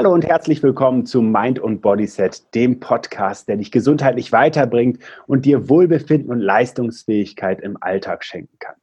[0.00, 5.44] Hallo und herzlich willkommen zu Mind und Bodyset, dem Podcast, der dich gesundheitlich weiterbringt und
[5.44, 8.76] dir Wohlbefinden und Leistungsfähigkeit im Alltag schenken kann.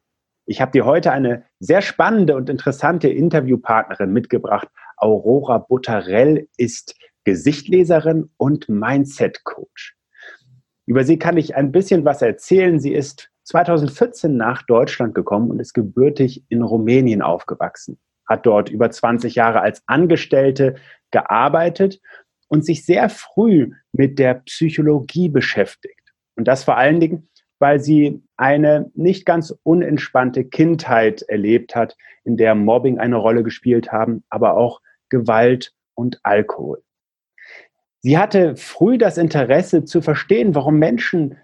[0.45, 4.67] Ich habe dir heute eine sehr spannende und interessante Interviewpartnerin mitgebracht.
[4.95, 6.93] Aurora Buttarell ist
[7.23, 9.97] Gesichtleserin und Mindset Coach.
[10.85, 12.79] Über sie kann ich ein bisschen was erzählen.
[12.79, 17.97] Sie ist 2014 nach Deutschland gekommen und ist gebürtig in Rumänien aufgewachsen
[18.27, 20.75] hat dort über 20 Jahre als Angestellte
[21.11, 21.99] gearbeitet
[22.49, 26.13] und sich sehr früh mit der Psychologie beschäftigt.
[26.35, 32.37] Und das vor allen Dingen, weil sie eine nicht ganz unentspannte Kindheit erlebt hat, in
[32.37, 36.83] der Mobbing eine Rolle gespielt haben, aber auch Gewalt und Alkohol.
[37.99, 41.37] Sie hatte früh das Interesse zu verstehen, warum Menschen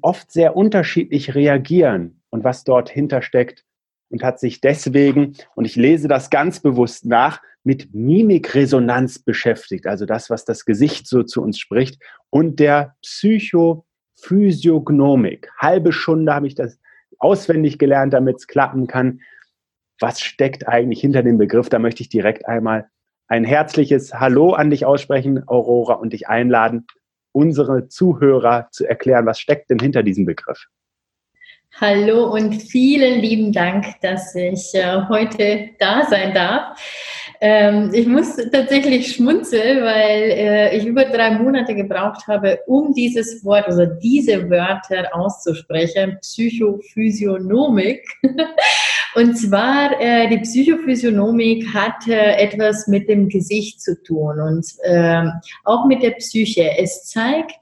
[0.00, 3.64] oft sehr unterschiedlich reagieren und was dort hintersteckt
[4.10, 10.06] und hat sich deswegen, und ich lese das ganz bewusst nach, mit Mimikresonanz beschäftigt, also
[10.06, 15.50] das, was das Gesicht so zu uns spricht, und der Psychophysiognomik.
[15.58, 16.78] Halbe Stunde habe ich das
[17.18, 19.20] auswendig gelernt, damit es klappen kann.
[20.00, 21.68] Was steckt eigentlich hinter dem Begriff?
[21.68, 22.88] Da möchte ich direkt einmal
[23.26, 26.86] ein herzliches Hallo an dich aussprechen, Aurora, und dich einladen,
[27.32, 30.66] unsere Zuhörer zu erklären, was steckt denn hinter diesem Begriff?
[31.74, 36.76] Hallo und vielen lieben Dank, dass ich äh, heute da sein darf.
[37.40, 43.44] Ähm, ich muss tatsächlich schmunzeln, weil äh, ich über drei Monate gebraucht habe, um dieses
[43.44, 46.18] Wort, also diese Wörter auszusprechen.
[46.20, 48.02] Psychophysiognomik.
[49.14, 55.24] Und zwar, äh, die Psychophysiognomik hat etwas mit dem Gesicht zu tun und äh,
[55.64, 56.76] auch mit der Psyche.
[56.78, 57.56] Es zeigt,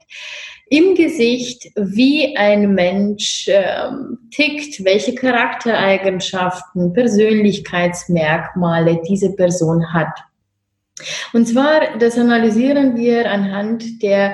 [0.69, 10.19] im Gesicht, wie ein Mensch ähm, tickt, welche Charaktereigenschaften, Persönlichkeitsmerkmale diese Person hat.
[11.33, 14.33] Und zwar, das analysieren wir anhand der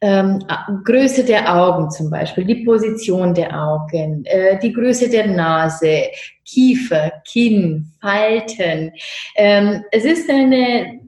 [0.00, 0.44] ähm,
[0.84, 6.04] Größe der Augen zum Beispiel, die Position der Augen, äh, die Größe der Nase,
[6.44, 8.92] Kiefer, Kinn, Falten.
[9.36, 11.00] Ähm, es ist eine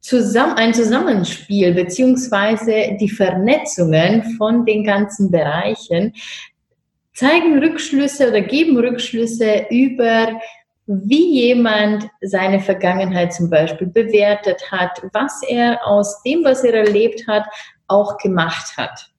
[0.00, 6.14] zusammen, ein Zusammenspiel beziehungsweise die Vernetzungen von den ganzen Bereichen
[7.14, 10.40] zeigen Rückschlüsse oder geben Rückschlüsse über
[10.86, 17.28] wie jemand seine Vergangenheit zum Beispiel bewertet hat, was er aus dem, was er erlebt
[17.28, 17.44] hat,
[17.86, 19.12] auch gemacht hat.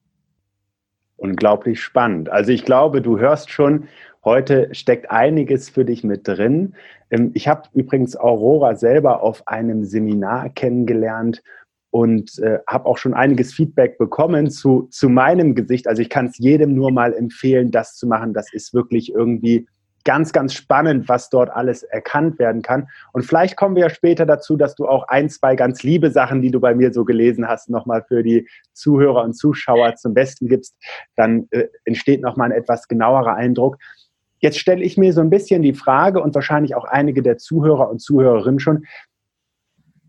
[1.16, 2.28] Unglaublich spannend.
[2.28, 3.88] Also ich glaube, du hörst schon,
[4.24, 6.74] heute steckt einiges für dich mit drin.
[7.10, 11.42] Ähm, ich habe übrigens Aurora selber auf einem Seminar kennengelernt
[11.90, 15.86] und äh, habe auch schon einiges Feedback bekommen zu, zu meinem Gesicht.
[15.86, 18.32] Also ich kann es jedem nur mal empfehlen, das zu machen.
[18.32, 19.66] Das ist wirklich irgendwie
[20.04, 22.88] ganz, ganz spannend, was dort alles erkannt werden kann.
[23.12, 26.42] Und vielleicht kommen wir ja später dazu, dass du auch ein, zwei ganz liebe Sachen,
[26.42, 30.48] die du bei mir so gelesen hast, nochmal für die Zuhörer und Zuschauer zum Besten
[30.48, 30.74] gibst.
[31.16, 33.76] Dann äh, entsteht nochmal ein etwas genauerer Eindruck.
[34.42, 37.88] Jetzt stelle ich mir so ein bisschen die Frage und wahrscheinlich auch einige der Zuhörer
[37.88, 38.84] und Zuhörerinnen schon,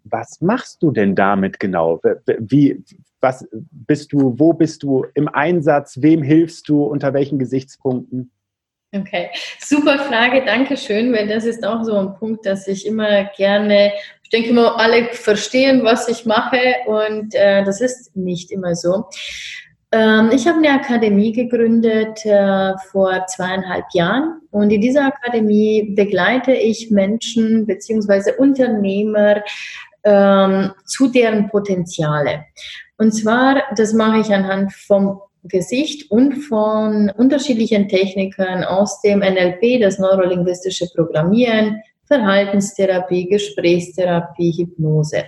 [0.06, 2.02] was machst du denn damit genau?
[2.40, 2.84] Wie,
[3.22, 6.02] was bist du, wo bist du im Einsatz?
[6.02, 6.84] Wem hilfst du?
[6.84, 8.32] Unter welchen Gesichtspunkten?
[8.96, 9.30] Okay,
[9.60, 13.92] super Frage, danke schön, weil das ist auch so ein Punkt, dass ich immer gerne,
[14.24, 19.06] ich denke immer, alle verstehen, was ich mache und äh, das ist nicht immer so.
[19.94, 26.52] Ähm, ich habe eine Akademie gegründet äh, vor zweieinhalb Jahren und in dieser Akademie begleite
[26.52, 28.32] ich Menschen bzw.
[28.40, 29.44] Unternehmer
[30.03, 32.46] ähm, zu deren Potenziale.
[32.98, 39.80] Und zwar, das mache ich anhand vom Gesicht und von unterschiedlichen Techniken aus dem NLP,
[39.80, 45.26] das neurolinguistische Programmieren, Verhaltenstherapie, Gesprächstherapie, Hypnose.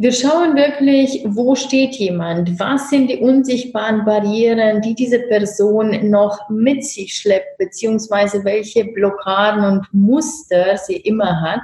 [0.00, 6.48] Wir schauen wirklich, wo steht jemand, was sind die unsichtbaren Barrieren, die diese Person noch
[6.48, 11.62] mit sich schleppt, beziehungsweise welche Blockaden und Muster sie immer hat,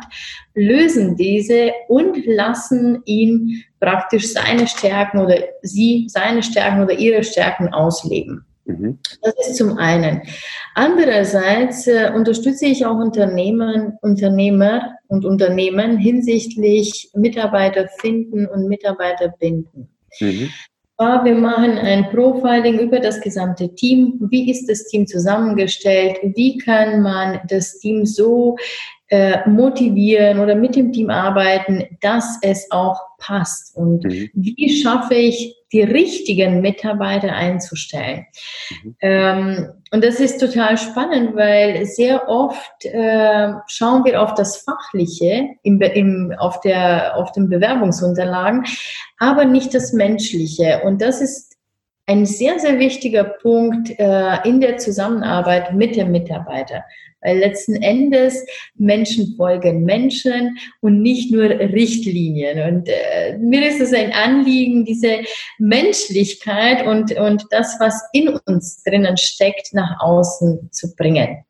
[0.52, 7.72] lösen diese und lassen ihn praktisch seine Stärken oder sie seine Stärken oder ihre Stärken
[7.72, 8.44] ausleben.
[8.64, 8.98] Mhm.
[9.22, 10.22] Das ist zum einen.
[10.74, 19.88] Andererseits äh, unterstütze ich auch Unternehmen, Unternehmer und Unternehmen hinsichtlich Mitarbeiter finden und Mitarbeiter binden.
[20.20, 20.50] Mhm.
[20.96, 24.16] Wir machen ein Profiling über das gesamte Team.
[24.30, 26.18] Wie ist das Team zusammengestellt?
[26.22, 28.56] Wie kann man das Team so
[29.14, 33.76] äh, motivieren oder mit dem Team arbeiten, dass es auch passt.
[33.76, 34.28] Und mhm.
[34.34, 38.26] wie schaffe ich, die richtigen Mitarbeiter einzustellen?
[38.82, 38.96] Mhm.
[39.00, 45.44] Ähm, und das ist total spannend, weil sehr oft äh, schauen wir auf das Fachliche
[45.62, 48.64] im, im, auf, der, auf den Bewerbungsunterlagen,
[49.18, 50.80] aber nicht das Menschliche.
[50.84, 51.54] Und das ist
[52.06, 56.82] ein sehr, sehr wichtiger Punkt äh, in der Zusammenarbeit mit dem Mitarbeiter.
[57.24, 58.44] Weil letzten Endes
[58.76, 62.74] Menschen folgen Menschen und nicht nur Richtlinien.
[62.74, 65.20] Und äh, mir ist es ein Anliegen, diese
[65.58, 71.44] Menschlichkeit und, und das, was in uns drinnen steckt, nach außen zu bringen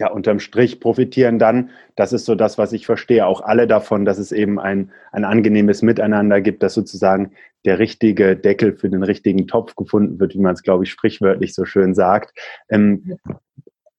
[0.00, 4.06] ja, unterm Strich profitieren dann, das ist so das, was ich verstehe, auch alle davon,
[4.06, 7.32] dass es eben ein, ein angenehmes Miteinander gibt, dass sozusagen
[7.66, 11.54] der richtige Deckel für den richtigen Topf gefunden wird, wie man es, glaube ich, sprichwörtlich
[11.54, 12.36] so schön sagt.
[12.70, 13.18] Ähm,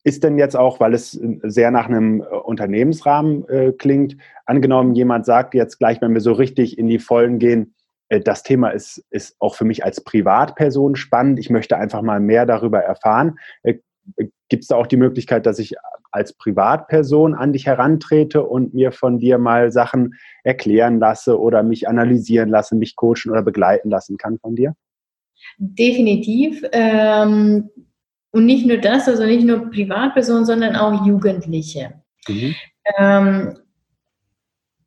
[0.04, 5.54] ist denn jetzt auch, weil es sehr nach einem Unternehmensrahmen äh, klingt, angenommen, jemand sagt
[5.54, 7.76] jetzt gleich, wenn wir so richtig in die Vollen gehen,
[8.10, 11.40] äh, das Thema ist, ist auch für mich als Privatperson spannend.
[11.40, 13.38] Ich möchte einfach mal mehr darüber erfahren.
[13.64, 13.76] Äh,
[14.50, 15.76] Gibt es da auch die Möglichkeit, dass ich
[16.12, 21.88] als Privatperson an dich herantrete und mir von dir mal Sachen erklären lasse oder mich
[21.88, 24.76] analysieren lasse, mich coachen oder begleiten lassen kann von dir?
[25.58, 26.64] Definitiv.
[26.74, 27.70] Ähm,
[28.32, 31.94] und nicht nur das, also nicht nur Privatpersonen, sondern auch Jugendliche.
[32.28, 32.56] Mhm.
[32.98, 33.58] Ähm,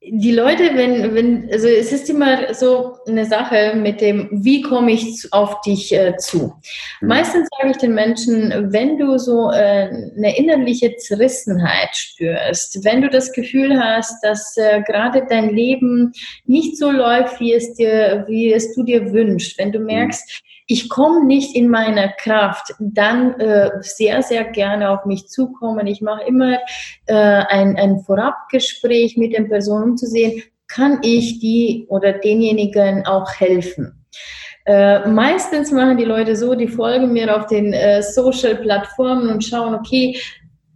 [0.06, 4.93] die Leute, wenn, wenn, also es ist immer so eine Sache mit dem, wie komme
[4.93, 6.55] ich auf dich äh, zu?
[7.00, 7.08] Mhm.
[7.08, 13.08] Meistens sage ich den Menschen, wenn du so äh, eine innerliche Zerrissenheit spürst, wenn du
[13.08, 16.12] das Gefühl hast, dass äh, gerade dein Leben
[16.44, 19.87] nicht so läuft, wie es dir, wie es du dir wünschst, wenn du mhm.
[20.66, 25.87] Ich komme nicht in meiner Kraft, dann äh, sehr, sehr gerne auf mich zukommen.
[25.87, 26.58] Ich mache immer
[27.06, 33.06] äh, ein, ein Vorabgespräch mit den Personen, um zu sehen, kann ich die oder denjenigen
[33.06, 34.05] auch helfen.
[34.66, 39.75] Äh, meistens machen die Leute so, die folgen mir auf den äh, Social-Plattformen und schauen,
[39.75, 40.19] okay,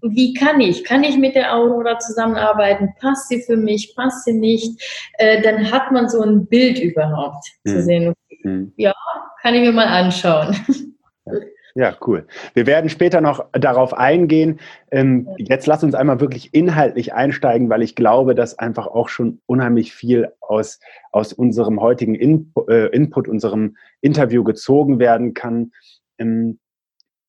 [0.03, 0.85] wie kann ich?
[0.85, 2.95] Kann ich mit der Aurora zusammenarbeiten?
[3.01, 3.95] Passt sie für mich?
[3.97, 4.81] Passt sie nicht?
[5.15, 7.71] Äh, dann hat man so ein Bild überhaupt mhm.
[7.71, 8.15] zu sehen.
[8.43, 8.73] Mhm.
[8.77, 8.95] Ja,
[9.43, 10.57] kann ich mir mal anschauen.
[11.79, 12.27] Ja, cool.
[12.55, 14.59] Wir werden später noch darauf eingehen.
[14.91, 19.41] Ähm, jetzt lass uns einmal wirklich inhaltlich einsteigen, weil ich glaube, dass einfach auch schon
[19.47, 20.81] unheimlich viel aus,
[21.13, 25.71] aus unserem heutigen In äh, Input, unserem Interview gezogen werden kann.
[26.19, 26.59] Ähm,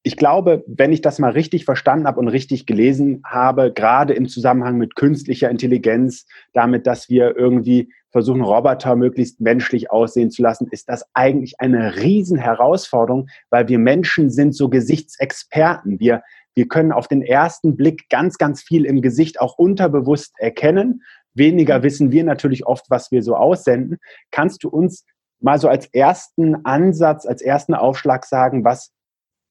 [0.10, 4.28] ich glaube, wenn ich das mal richtig verstanden habe und richtig gelesen habe, gerade im
[4.28, 10.68] Zusammenhang mit künstlicher Intelligenz, damit, dass wir irgendwie versuchen, Roboter möglichst menschlich aussehen zu lassen,
[10.72, 16.00] ist das eigentlich eine Riesenherausforderung, weil wir Menschen sind so Gesichtsexperten.
[16.00, 16.24] Wir,
[16.56, 21.04] wir können auf den ersten Blick ganz, ganz viel im Gesicht auch unterbewusst erkennen.
[21.36, 24.00] Weniger wissen wir natürlich oft, was wir so aussenden.
[24.32, 25.06] Kannst du uns
[25.40, 28.92] mal so als ersten Ansatz, als ersten Aufschlag sagen, was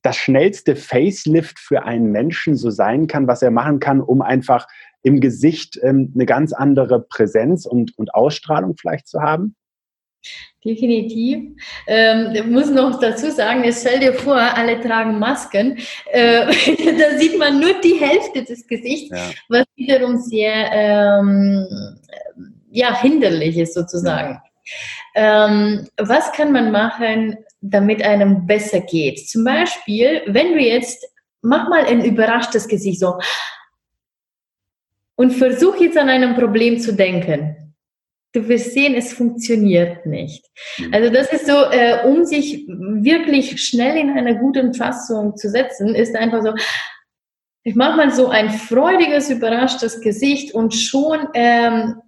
[0.08, 4.66] das schnellste Facelift für einen Menschen so sein kann, was er machen kann, um einfach
[5.02, 9.54] im Gesicht ähm, eine ganz andere Präsenz und, und Ausstrahlung vielleicht zu haben?
[10.64, 11.60] Definitiv.
[11.86, 15.76] Ähm, ich muss noch dazu sagen, es stell dir vor, alle tragen Masken.
[16.10, 16.46] Äh,
[16.98, 19.30] da sieht man nur die Hälfte des Gesichts, ja.
[19.50, 21.66] was wiederum sehr ähm,
[22.70, 24.40] ja, hinderlich ist sozusagen.
[25.14, 25.46] Ja.
[25.46, 29.28] Ähm, was kann man machen, damit einem besser geht.
[29.28, 31.04] Zum Beispiel, wenn du jetzt,
[31.42, 33.18] mach mal ein überraschtes Gesicht so
[35.16, 37.74] und versuch jetzt an einem Problem zu denken.
[38.32, 40.44] Du wirst sehen, es funktioniert nicht.
[40.78, 40.94] Mhm.
[40.94, 45.94] Also das ist so, äh, um sich wirklich schnell in einer guten Fassung zu setzen,
[45.94, 46.52] ist einfach so,
[47.64, 52.00] ich mache mal so ein freudiges, überraschtes Gesicht und schon ähm,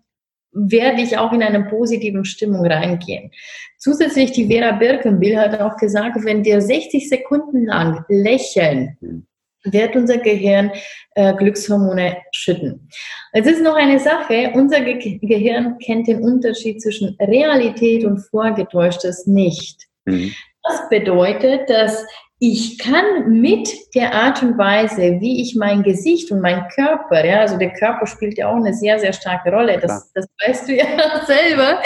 [0.53, 3.31] werde ich auch in eine positive Stimmung reingehen.
[3.79, 9.27] Zusätzlich die Vera Birkenbill hat auch gesagt, wenn wir 60 Sekunden lang lächeln, hm.
[9.65, 10.73] wird unser Gehirn
[11.15, 12.89] äh, Glückshormone schütten.
[13.33, 19.27] Es ist noch eine Sache, unser Ge Gehirn kennt den Unterschied zwischen Realität und Vorgetäuschtes
[19.27, 19.87] nicht.
[20.05, 20.33] Mhm.
[20.63, 22.05] Das bedeutet, dass
[22.43, 27.41] ich kann mit der Art und Weise, wie ich mein Gesicht und mein Körper, ja,
[27.41, 30.75] also der Körper spielt ja auch eine sehr, sehr starke Rolle, das, das weißt du
[30.75, 30.87] ja
[31.27, 31.83] selber,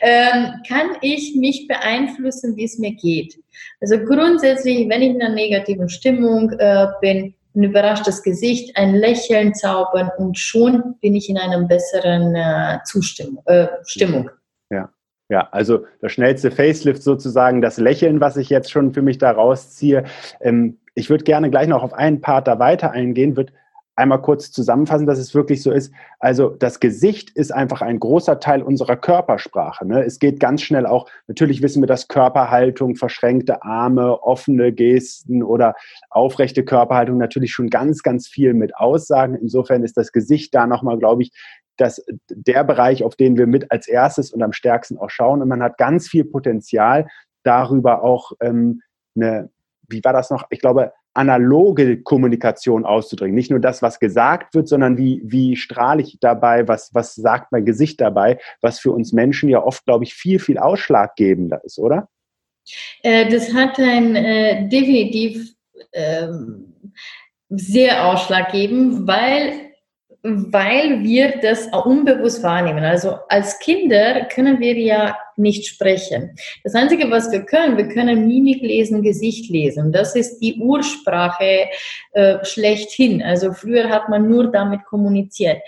[0.00, 3.38] ähm, kann ich mich beeinflussen, wie es mir geht.
[3.82, 9.54] Also grundsätzlich, wenn ich in einer negativen Stimmung äh, bin, ein überraschtes Gesicht, ein Lächeln
[9.54, 14.30] zaubern und schon bin ich in einer besseren äh, Zustimmung, äh, Stimmung.
[14.70, 14.88] Ja,
[15.50, 20.04] also das schnellste Facelift sozusagen, das Lächeln, was ich jetzt schon für mich da rausziehe.
[20.40, 23.52] Ähm, ich würde gerne gleich noch auf einen Part da weiter eingehen, würde
[23.98, 25.92] einmal kurz zusammenfassen, dass es wirklich so ist.
[26.20, 29.86] Also das Gesicht ist einfach ein großer Teil unserer Körpersprache.
[29.86, 30.04] Ne?
[30.04, 35.74] Es geht ganz schnell auch, natürlich wissen wir, dass Körperhaltung, verschränkte Arme, offene Gesten oder
[36.10, 39.34] aufrechte Körperhaltung natürlich schon ganz, ganz viel mit aussagen.
[39.34, 41.32] Insofern ist das Gesicht da nochmal, glaube ich,
[41.78, 45.40] das, der Bereich, auf den wir mit als erstes und am stärksten auch schauen.
[45.40, 47.06] Und man hat ganz viel Potenzial,
[47.44, 48.82] darüber auch ähm,
[49.16, 49.50] eine,
[49.88, 50.46] wie war das noch?
[50.50, 53.34] Ich glaube, analoge Kommunikation auszudrücken.
[53.34, 57.50] Nicht nur das, was gesagt wird, sondern wie, wie strahle ich dabei, was, was sagt
[57.50, 61.78] mein Gesicht dabei, was für uns Menschen ja oft, glaube ich, viel, viel ausschlaggebender ist,
[61.78, 62.08] oder?
[63.02, 65.54] Äh, das hat ein äh, definitiv
[65.92, 66.28] äh,
[67.48, 69.67] sehr ausschlaggebend, weil
[70.22, 72.84] weil wir das unbewusst wahrnehmen.
[72.84, 76.34] Also als Kinder können wir ja nicht sprechen.
[76.64, 79.92] Das Einzige, was wir können, wir können Mimik lesen, Gesicht lesen.
[79.92, 81.68] Das ist die Ursprache
[82.12, 83.22] äh, schlechthin.
[83.22, 85.58] Also früher hat man nur damit kommuniziert.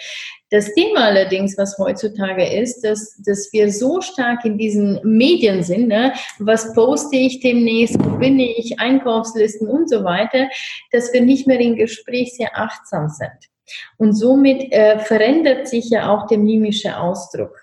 [0.50, 5.86] Das Thema allerdings, was heutzutage ist, dass, dass wir so stark in diesen Medien sind,
[5.86, 6.12] ne?
[6.40, 10.48] was poste ich demnächst, wo bin ich, Einkaufslisten und so weiter,
[10.90, 13.49] dass wir nicht mehr im Gespräch sehr achtsam sind.
[13.98, 17.56] Und somit äh, verändert sich ja auch der mimische Ausdruck.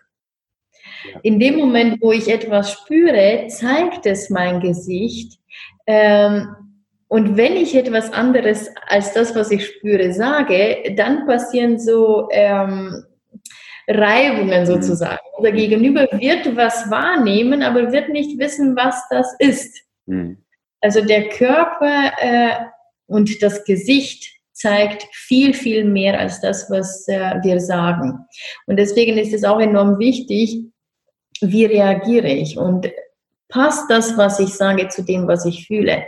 [1.24, 5.40] In dem Moment, wo ich etwas spüre, zeigt es mein Gesicht.
[5.86, 6.56] Ähm,
[7.08, 13.06] und wenn ich etwas anderes als das, was ich spüre, sage, dann passieren so ähm,
[13.88, 14.66] Reibungen mhm.
[14.66, 15.22] sozusagen.
[15.38, 19.82] Unser Gegenüber wird was wahrnehmen, aber wird nicht wissen, was das ist.
[20.06, 20.44] Mhm.
[20.82, 22.52] Also der Körper äh,
[23.08, 28.26] und das Gesicht zeigt viel, viel mehr als das, was äh, wir sagen.
[28.66, 30.64] Und deswegen ist es auch enorm wichtig,
[31.42, 32.92] wie reagiere ich und
[33.50, 36.04] passt das, was ich sage, zu dem, was ich fühle.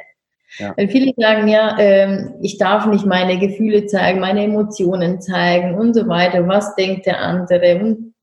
[0.58, 0.74] Ja.
[0.75, 5.94] Weil viele sagen ja, ähm, ich darf nicht meine Gefühle zeigen, meine Emotionen zeigen und
[5.94, 6.48] so weiter.
[6.48, 7.79] Was denkt der andere?
[7.79, 8.15] Und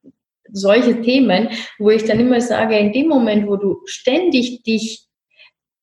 [0.52, 5.06] solche Themen, wo ich dann immer sage, in dem Moment, wo du ständig dich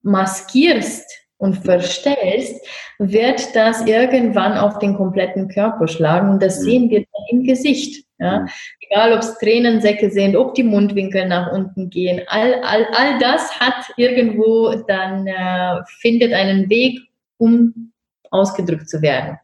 [0.01, 2.65] maskierst, und verstellst,
[2.99, 6.29] wird das irgendwann auf den kompletten Körper schlagen.
[6.29, 6.63] Und das mhm.
[6.63, 8.05] sehen wir dann im Gesicht.
[8.17, 8.39] Ja?
[8.39, 8.49] Mhm.
[8.79, 12.21] Egal, ob es Tränensäcke sind, ob die Mundwinkel nach unten gehen.
[12.27, 17.01] All, all, all das hat irgendwo dann, äh, findet einen Weg,
[17.37, 17.91] um
[18.31, 19.37] ausgedrückt zu werden.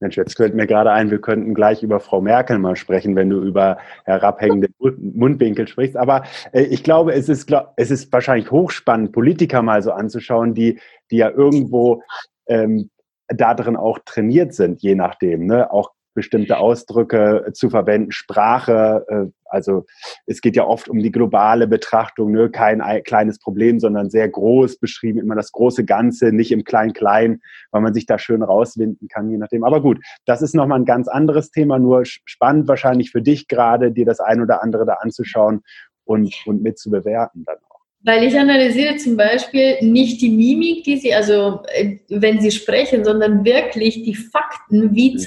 [0.00, 3.28] Mensch, jetzt fällt mir gerade ein, wir könnten gleich über Frau Merkel mal sprechen, wenn
[3.28, 5.96] du über herabhängende Mundwinkel sprichst.
[5.96, 10.80] Aber äh, ich glaube, es ist, es ist wahrscheinlich hochspannend, Politiker mal so anzuschauen, die,
[11.10, 12.02] die ja irgendwo
[12.46, 12.90] ähm,
[13.28, 15.46] da drin auch trainiert sind, je nachdem.
[15.46, 15.70] Ne?
[15.70, 19.06] Auch bestimmte Ausdrücke zu verwenden, Sprache.
[19.08, 19.86] Äh, also
[20.26, 22.50] es geht ja oft um die globale Betrachtung, ne?
[22.50, 27.80] kein kleines Problem, sondern sehr groß beschrieben, immer das große Ganze, nicht im Klein-Klein, weil
[27.80, 29.64] man sich da schön rauswinden kann, je nachdem.
[29.64, 33.90] Aber gut, das ist nochmal ein ganz anderes Thema, nur spannend wahrscheinlich für dich gerade,
[33.90, 35.62] dir das ein oder andere da anzuschauen
[36.04, 37.80] und, und mit zu bewerten dann auch.
[38.02, 43.04] Weil ich analysiere zum Beispiel nicht die Mimik, die sie, also äh, wenn sie sprechen,
[43.04, 45.18] sondern wirklich die Fakten, wie mhm.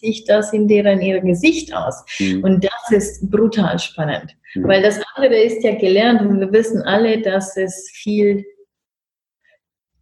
[0.00, 2.04] Sich das in deren ihr Gesicht aus.
[2.18, 2.44] Mhm.
[2.44, 4.68] Und das ist brutal spannend, mhm.
[4.68, 8.44] weil das andere ist ja gelernt und wir wissen alle, dass es viel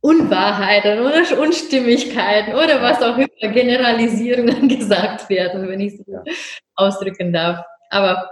[0.01, 6.23] Unwahrheiten oder Unstimmigkeiten oder was auch immer, Generalisierungen gesagt werden, wenn ich es ja.
[6.77, 7.65] ausdrücken darf.
[7.91, 8.31] Aber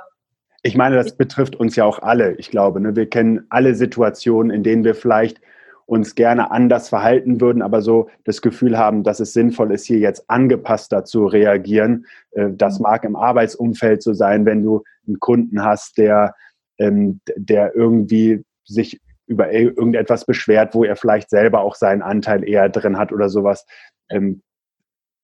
[0.62, 2.36] ich meine, das betrifft uns ja auch alle.
[2.36, 2.96] Ich glaube, ne?
[2.96, 5.40] wir kennen alle Situationen, in denen wir vielleicht
[5.86, 9.98] uns gerne anders verhalten würden, aber so das Gefühl haben, dass es sinnvoll ist, hier
[9.98, 12.06] jetzt angepasster zu reagieren.
[12.32, 12.84] Äh, das mhm.
[12.84, 16.34] mag im Arbeitsumfeld so sein, wenn du einen Kunden hast, der,
[16.78, 22.68] ähm, der irgendwie sich über irgendetwas beschwert, wo er vielleicht selber auch seinen Anteil eher
[22.68, 23.66] drin hat oder sowas.
[24.10, 24.42] Ähm,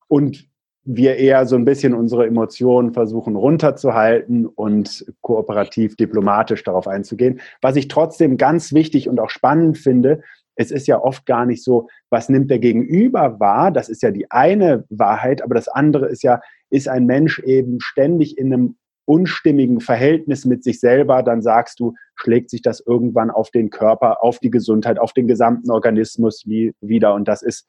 [0.09, 0.49] und
[0.85, 7.40] wir eher so ein bisschen unsere Emotionen versuchen runterzuhalten und kooperativ, diplomatisch darauf einzugehen.
[7.61, 10.23] Was ich trotzdem ganz wichtig und auch spannend finde,
[10.61, 13.71] es ist ja oft gar nicht so, was nimmt der Gegenüber wahr?
[13.71, 17.81] Das ist ja die eine Wahrheit, aber das andere ist ja, ist ein Mensch eben
[17.81, 18.76] ständig in einem
[19.07, 24.23] unstimmigen Verhältnis mit sich selber, dann sagst du, schlägt sich das irgendwann auf den Körper,
[24.23, 27.14] auf die Gesundheit, auf den gesamten Organismus wie, wieder.
[27.14, 27.67] Und das ist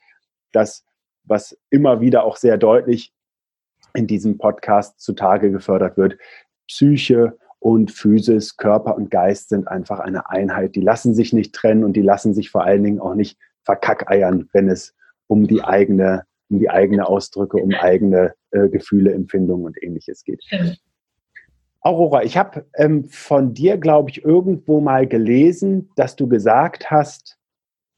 [0.51, 0.83] das
[1.23, 3.13] was immer wieder auch sehr deutlich
[3.93, 6.17] in diesem Podcast zutage gefördert wird.
[6.67, 10.75] Psyche und Physis, Körper und Geist sind einfach eine Einheit.
[10.75, 14.49] Die lassen sich nicht trennen und die lassen sich vor allen Dingen auch nicht verkackeiern,
[14.51, 14.95] wenn es
[15.27, 20.43] um die eigene, um die eigene Ausdrücke, um eigene äh, Gefühle, Empfindungen und ähnliches geht.
[21.81, 27.37] Aurora, ich habe ähm, von dir, glaube ich, irgendwo mal gelesen, dass du gesagt hast,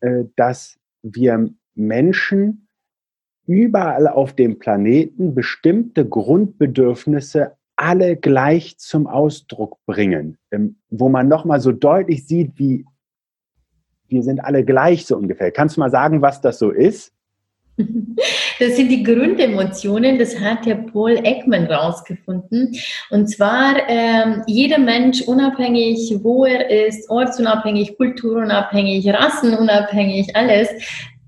[0.02, 2.68] äh, dass wir Menschen
[3.46, 11.60] überall auf dem Planeten bestimmte Grundbedürfnisse alle gleich zum Ausdruck bringen, ähm, wo man nochmal
[11.60, 12.86] so deutlich sieht, wie
[14.08, 15.52] wir sind alle gleich so ungefähr.
[15.52, 17.12] Kannst du mal sagen, was das so ist?
[18.60, 22.76] Das sind die Grundemotionen, das hat ja Paul Ekman rausgefunden.
[23.10, 30.70] Und zwar ähm, jeder Mensch, unabhängig wo er ist, ortsunabhängig, kulturunabhängig, rassenunabhängig, alles,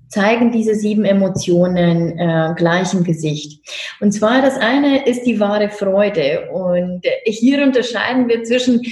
[0.08, 3.60] zeigen diese sieben Emotionen äh, gleich im Gesicht.
[4.00, 6.50] Und zwar das eine ist die wahre Freude.
[6.52, 8.82] Und hier unterscheiden wir zwischen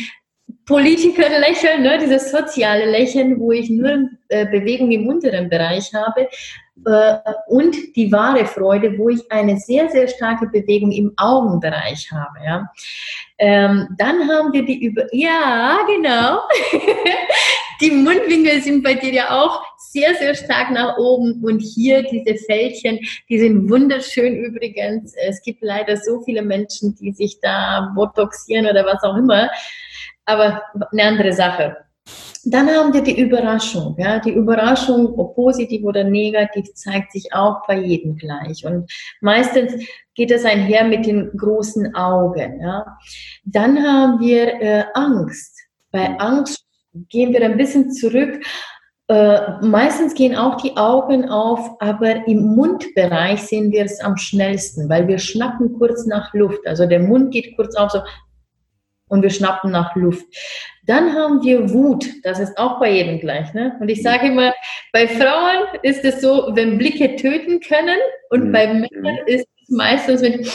[0.67, 6.29] Politiker-Lächeln, ne, dieses soziale Lächeln, wo ich nur äh, Bewegung im unteren Bereich habe,
[6.87, 7.17] äh,
[7.47, 12.45] und die wahre Freude, wo ich eine sehr, sehr starke Bewegung im Augenbereich habe.
[12.45, 12.71] Ja.
[13.39, 16.41] Ähm, dann haben wir die über, ja, genau.
[17.81, 22.37] die Mundwinkel sind bei dir ja auch sehr, sehr stark nach oben und hier diese
[22.45, 25.15] Fältchen, die sind wunderschön übrigens.
[25.15, 29.51] Es gibt leider so viele Menschen, die sich da botoxieren oder was auch immer,
[30.25, 30.63] aber
[30.93, 31.77] eine andere Sache.
[32.47, 33.97] Dann haben wir die Überraschung.
[33.99, 34.19] Ja?
[34.19, 38.67] Die Überraschung, ob positiv oder negativ, zeigt sich auch bei jedem gleich.
[38.67, 38.91] Und
[39.21, 39.73] meistens
[40.15, 42.61] geht es einher mit den großen Augen.
[42.61, 42.99] Ja?
[43.45, 45.59] Dann haben wir äh, Angst.
[45.91, 46.64] Bei Angst
[47.09, 48.45] gehen wir ein bisschen zurück.
[49.09, 54.89] Äh, meistens gehen auch die Augen auf, aber im Mundbereich sehen wir es am schnellsten,
[54.89, 56.67] weil wir schnappen kurz nach Luft.
[56.67, 58.01] Also der Mund geht kurz auf, so
[59.09, 60.25] und wir schnappen nach Luft.
[60.87, 63.53] Dann haben wir Wut, das ist auch bei jedem gleich.
[63.55, 63.77] Ne?
[63.81, 64.53] Und ich sage immer,
[64.93, 67.99] bei Frauen ist es so, wenn Blicke töten können
[68.31, 68.53] und mhm.
[68.53, 70.47] bei Männern ist es meistens, wenn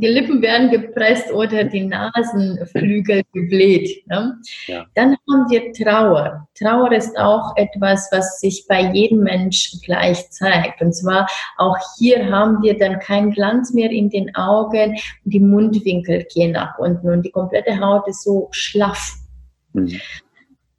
[0.00, 4.06] die Lippen werden gepresst oder die Nasenflügel gebläht.
[4.06, 4.36] Ne?
[4.66, 4.86] Ja.
[4.94, 6.48] Dann haben wir Trauer.
[6.58, 10.80] Trauer ist auch etwas, was sich bei jedem Mensch gleich zeigt.
[10.80, 11.26] Und zwar
[11.58, 16.78] auch hier haben wir dann keinen Glanz mehr in den Augen, die Mundwinkel gehen nach
[16.78, 19.14] unten und die komplette Haut ist so schlaff.
[19.72, 20.00] Mhm.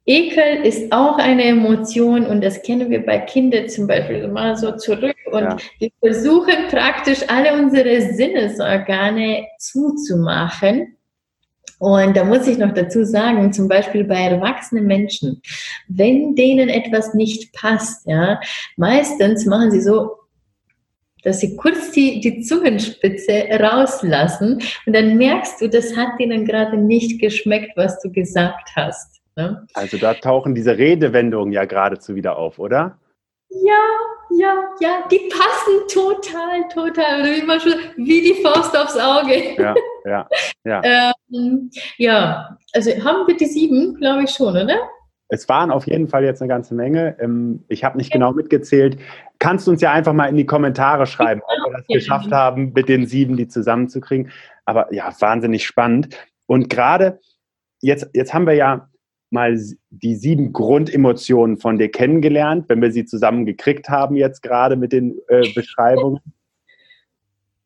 [0.06, 4.76] Ekel ist auch eine Emotion und das kennen wir bei Kindern zum Beispiel mal so
[4.76, 5.56] zurück und ja.
[5.80, 10.96] wir versuchen praktisch alle unsere Sinnesorgane zuzumachen.
[11.78, 15.42] Und da muss ich noch dazu sagen, zum Beispiel bei erwachsenen Menschen,
[15.88, 18.40] wenn denen etwas nicht passt, ja,
[18.76, 20.12] meistens machen sie so,
[21.22, 26.78] dass sie kurz die, die Zungenspitze rauslassen und dann merkst du, das hat ihnen gerade
[26.78, 29.16] nicht geschmeckt, was du gesagt hast.
[29.36, 29.66] Ne?
[29.74, 32.98] Also da tauchen diese Redewendungen ja geradezu wieder auf, oder?
[33.50, 33.82] Ja,
[34.30, 37.20] ja, ja, die passen total, total.
[37.20, 39.54] Oder wie, schon, wie die Faust aufs Auge.
[39.56, 40.28] Ja, ja,
[40.64, 41.12] ja.
[41.32, 44.78] ähm, ja, also haben wir die sieben, glaube ich schon, oder?
[45.28, 47.16] Es waren auf jeden Fall jetzt eine ganze Menge.
[47.18, 48.98] Ähm, ich habe nicht genau mitgezählt.
[49.38, 52.72] Kannst du uns ja einfach mal in die Kommentare schreiben, ob wir das geschafft haben,
[52.74, 54.30] mit den sieben die zusammenzukriegen.
[54.64, 56.16] Aber ja, wahnsinnig spannend.
[56.46, 57.20] Und gerade
[57.80, 58.88] jetzt, jetzt haben wir ja
[59.30, 59.58] mal
[59.90, 64.92] die sieben Grundemotionen von dir kennengelernt, wenn wir sie zusammen gekriegt haben jetzt gerade mit
[64.92, 66.20] den äh, Beschreibungen.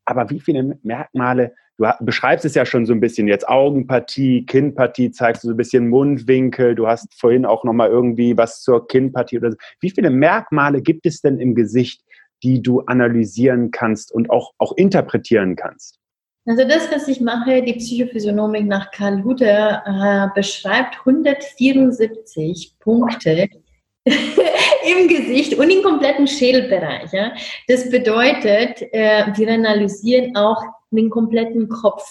[0.04, 5.12] Aber wie viele Merkmale, du beschreibst es ja schon so ein bisschen jetzt, Augenpartie, Kinnpartie,
[5.12, 9.38] zeigst du so ein bisschen Mundwinkel, du hast vorhin auch nochmal irgendwie was zur Kinnpartie
[9.38, 9.56] oder so.
[9.80, 12.02] Wie viele Merkmale gibt es denn im Gesicht,
[12.42, 15.99] die du analysieren kannst und auch, auch interpretieren kannst?
[16.46, 23.48] Also das, was ich mache, die Psychophysiognomik nach Karl Hutter, äh, beschreibt 174 Punkte
[24.06, 27.12] im Gesicht und im kompletten Schädelbereich.
[27.12, 27.32] Ja?
[27.68, 32.02] Das bedeutet, äh, wir analysieren auch den kompletten Kopf.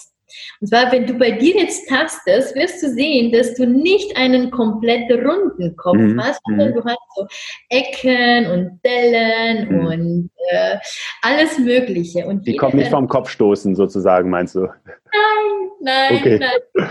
[0.62, 4.52] Und zwar, wenn du bei dir jetzt tastest, wirst du sehen, dass du nicht einen
[4.52, 6.22] komplett runden Kopf mhm.
[6.22, 6.76] hast, sondern mhm.
[6.76, 7.28] du hast so
[7.70, 9.86] Ecken und Dellen mhm.
[9.86, 10.78] und äh,
[11.22, 12.26] alles Mögliche.
[12.26, 14.62] Und Die kommen nicht vom Kopf stoßen, sozusagen, meinst du?
[14.62, 16.39] Nein, nein, okay.
[16.39, 16.89] nein.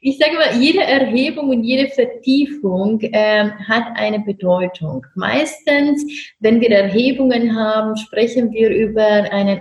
[0.00, 5.06] Ich sage mal, jede Erhebung und jede Vertiefung äh, hat eine Bedeutung.
[5.14, 9.60] Meistens, wenn wir Erhebungen haben, sprechen wir über einen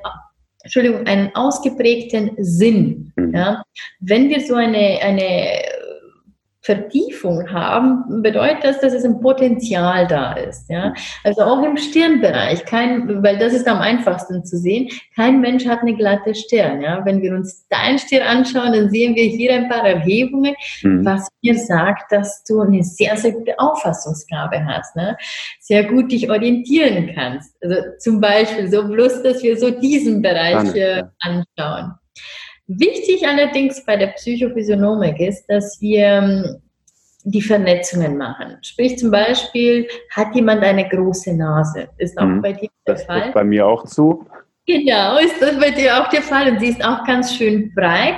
[0.65, 3.13] Entschuldigung, einen ausgeprägten Sinn.
[3.15, 3.35] Mhm.
[3.35, 3.63] Ja?
[3.99, 5.61] Wenn wir so eine, eine
[6.65, 10.67] Vertiefung haben, bedeutet das, dass es ein Potenzial da ist.
[10.67, 10.95] Ja?
[11.23, 15.81] Also auch im Stirnbereich, kein, weil das ist am einfachsten zu sehen, kein Mensch hat
[15.81, 16.81] eine glatte Stirn.
[16.81, 17.05] Ja?
[17.05, 21.05] Wenn wir uns dein Stirn anschauen, dann sehen wir hier ein paar Erhebungen, mhm.
[21.05, 24.95] was mir sagt, dass du eine sehr, sehr gute Auffassungsgabe hast.
[24.95, 25.15] Ne?
[25.59, 27.55] Sehr gut dich orientieren kannst.
[27.61, 31.93] Also zum Beispiel so bloß, dass wir so diesen Bereich äh, anschauen.
[32.67, 36.61] Wichtig allerdings bei der Psychophysiognomik ist, dass wir ähm,
[37.23, 38.57] die Vernetzungen machen.
[38.61, 41.89] Sprich zum Beispiel, hat jemand eine große Nase?
[41.97, 42.41] Ist auch mhm.
[42.41, 43.31] bei dir der das Fall?
[43.33, 44.25] bei mir auch zu.
[44.67, 48.15] Genau, ist das bei dir auch der Fall und sie ist auch ganz schön breit.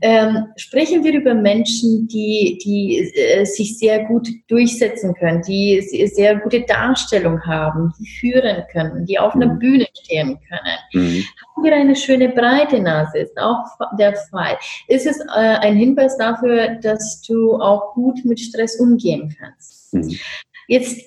[0.00, 5.80] Ähm, sprechen wir über Menschen, die, die äh, sich sehr gut durchsetzen können, die
[6.14, 9.58] sehr gute Darstellung haben, die führen können, die auf einer mhm.
[9.58, 10.78] Bühne stehen können.
[10.92, 11.24] Mhm.
[11.56, 13.64] Haben wir eine schöne breite Nase, ist auch
[13.98, 14.56] der Fall.
[14.86, 19.92] Ist es äh, ein Hinweis dafür, dass du auch gut mit Stress umgehen kannst?
[19.92, 20.16] Mhm.
[20.68, 21.00] Jetzt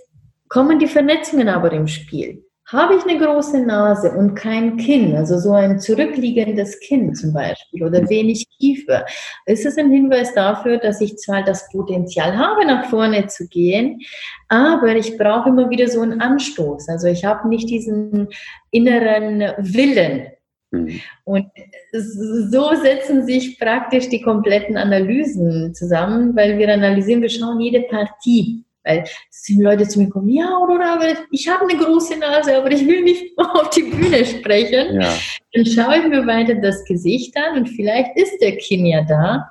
[0.50, 2.44] kommen die Vernetzungen aber im Spiel.
[2.72, 7.84] Habe ich eine große Nase und kein Kinn, also so ein zurückliegendes Kinn zum Beispiel
[7.84, 9.06] oder wenig Kiefer,
[9.46, 14.00] ist es ein Hinweis dafür, dass ich zwar das Potenzial habe, nach vorne zu gehen,
[14.48, 16.88] aber ich brauche immer wieder so einen Anstoß.
[16.88, 18.30] Also ich habe nicht diesen
[18.72, 20.28] inneren Willen.
[20.72, 21.02] Mhm.
[21.26, 21.48] Und
[21.92, 28.64] so setzen sich praktisch die kompletten Analysen zusammen, weil wir analysieren, wir schauen jede Partie
[28.84, 32.58] weil es sind Leute zu mir kommen, ja, oder, aber ich habe eine große Nase,
[32.58, 35.02] aber ich will nicht auf die Bühne sprechen.
[35.02, 35.14] Ja.
[35.54, 39.50] Dann schaue ich mir weiter das Gesicht an und vielleicht ist der Kinn ja da.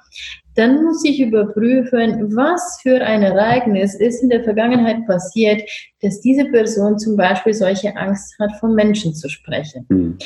[0.57, 5.63] Dann muss ich überprüfen, was für ein Ereignis ist in der Vergangenheit passiert,
[6.03, 9.87] dass diese Person zum Beispiel solche Angst hat, von Menschen zu sprechen.
[9.89, 10.19] Mhm.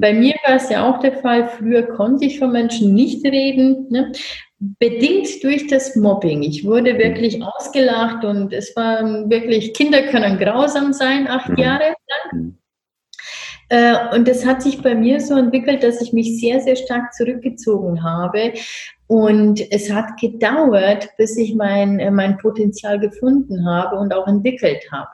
[0.00, 3.86] Bei mir war es ja auch der Fall, früher konnte ich von Menschen nicht reden.
[3.90, 4.12] Ne?
[4.60, 6.42] Bedingt durch das Mobbing.
[6.42, 11.56] Ich wurde wirklich ausgelacht und es war wirklich, Kinder können grausam sein, acht mhm.
[11.56, 12.42] Jahre lang.
[12.42, 12.58] Mhm.
[13.70, 17.14] Äh, und es hat sich bei mir so entwickelt, dass ich mich sehr, sehr stark
[17.14, 18.52] zurückgezogen habe.
[19.06, 24.84] Und es hat gedauert, bis ich mein, äh, mein Potenzial gefunden habe und auch entwickelt
[24.92, 25.08] habe.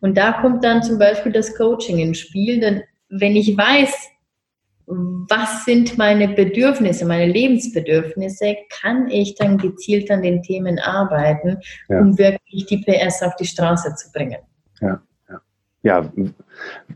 [0.00, 4.10] Und da kommt dann zum Beispiel das Coaching ins Spiel, denn wenn ich weiß,
[4.88, 12.00] was sind meine Bedürfnisse, meine Lebensbedürfnisse, kann ich dann gezielt an den Themen arbeiten, ja.
[12.00, 14.38] um wirklich die PS auf die Straße zu bringen.
[14.80, 15.40] Ja, ja.
[15.82, 16.12] ja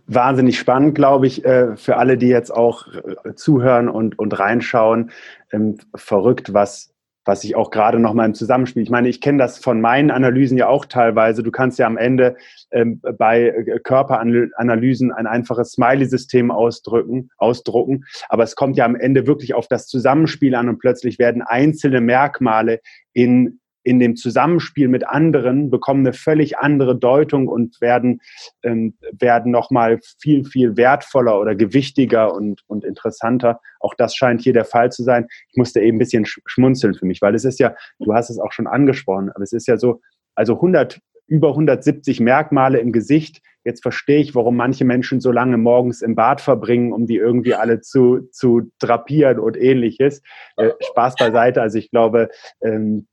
[0.07, 5.11] wahnsinnig spannend, glaube ich, äh, für alle, die jetzt auch äh, zuhören und, und reinschauen.
[5.53, 6.92] Ähm, verrückt, was,
[7.25, 8.83] was ich auch gerade noch mal im Zusammenspiel.
[8.83, 11.43] Ich meine, ich kenne das von meinen Analysen ja auch teilweise.
[11.43, 12.37] Du kannst ja am Ende
[12.73, 19.27] ähm, bei äh, Körperanalysen ein einfaches Smiley-System ausdrücken, ausdrucken, aber es kommt ja am Ende
[19.27, 22.81] wirklich auf das Zusammenspiel an und plötzlich werden einzelne Merkmale
[23.13, 28.21] in in dem Zusammenspiel mit anderen bekommen eine völlig andere Deutung und werden,
[28.63, 33.61] ähm, werden nochmal viel, viel wertvoller oder gewichtiger und, und interessanter.
[33.81, 35.27] Auch das scheint hier der Fall zu sein.
[35.51, 38.39] Ich musste eben ein bisschen schmunzeln für mich, weil es ist ja, du hast es
[38.39, 40.01] auch schon angesprochen, aber es ist ja so,
[40.35, 43.43] also 100, über 170 Merkmale im Gesicht.
[43.65, 47.55] Jetzt verstehe ich, warum manche Menschen so lange morgens im Bad verbringen, um die irgendwie
[47.55, 50.23] alle zu, zu drapieren und ähnliches.
[50.57, 51.63] Äh, Spaß beiseite.
[51.63, 52.29] Also ich glaube,
[52.61, 53.07] ähm,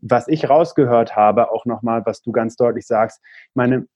[0.00, 3.86] was ich rausgehört habe, auch nochmal, was du ganz deutlich sagst, ich meine,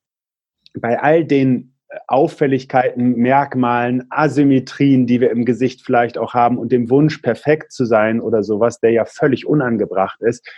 [0.74, 1.74] bei all den
[2.06, 7.84] Auffälligkeiten, Merkmalen, Asymmetrien, die wir im Gesicht vielleicht auch haben und dem Wunsch, perfekt zu
[7.84, 10.48] sein oder sowas, der ja völlig unangebracht ist,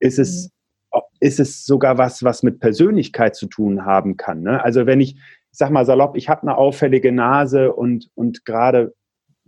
[0.00, 0.50] ist es,
[0.92, 1.00] mhm.
[1.20, 4.42] ist es sogar was, was mit Persönlichkeit zu tun haben kann.
[4.42, 4.62] Ne?
[4.64, 8.94] Also wenn ich, ich sag mal salopp, ich habe eine auffällige Nase und, und gerade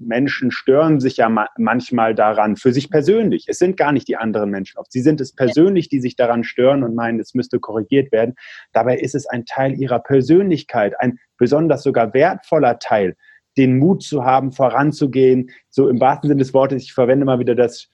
[0.00, 3.44] Menschen stören sich ja manchmal daran, für sich persönlich.
[3.48, 4.90] Es sind gar nicht die anderen Menschen oft.
[4.90, 8.34] Sie sind es persönlich, die sich daran stören und meinen, es müsste korrigiert werden.
[8.72, 13.16] Dabei ist es ein Teil ihrer Persönlichkeit, ein besonders sogar wertvoller Teil,
[13.56, 15.50] den Mut zu haben, voranzugehen.
[15.68, 17.88] So im wahrsten Sinne des Wortes, ich verwende mal wieder das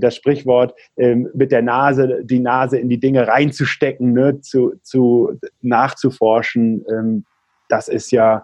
[0.00, 5.38] das Sprichwort ähm, mit der Nase, die Nase in die Dinge reinzustecken, ne, zu, zu
[5.60, 7.24] nachzuforschen, ähm,
[7.72, 8.42] das ist ja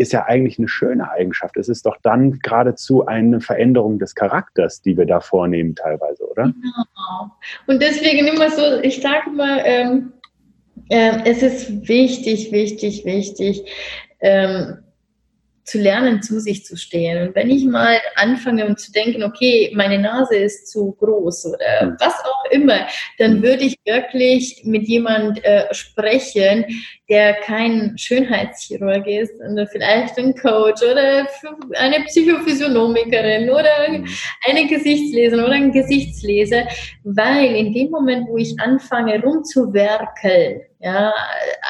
[0.00, 1.58] ist ja eigentlich eine schöne Eigenschaft.
[1.58, 6.44] Es ist doch dann geradezu eine Veränderung des Charakters, die wir da vornehmen teilweise, oder?
[6.44, 7.30] Genau.
[7.66, 10.12] Und deswegen immer so, ich sage immer, ähm,
[10.88, 13.62] äh, es ist wichtig, wichtig, wichtig,
[14.20, 14.78] ähm,
[15.70, 17.28] zu lernen, zu sich zu stehen.
[17.28, 22.14] Und wenn ich mal anfange zu denken, okay, meine Nase ist zu groß oder was
[22.24, 22.86] auch immer,
[23.18, 26.64] dann würde ich wirklich mit jemand äh, sprechen,
[27.08, 31.26] der kein Schönheitschirurg ist, sondern vielleicht ein Coach oder
[31.76, 33.70] eine Psychophysiognomikerin oder
[34.48, 36.66] eine Gesichtsleserin oder ein Gesichtsleser,
[37.04, 41.12] weil in dem Moment, wo ich anfange rumzuwerkeln, ja,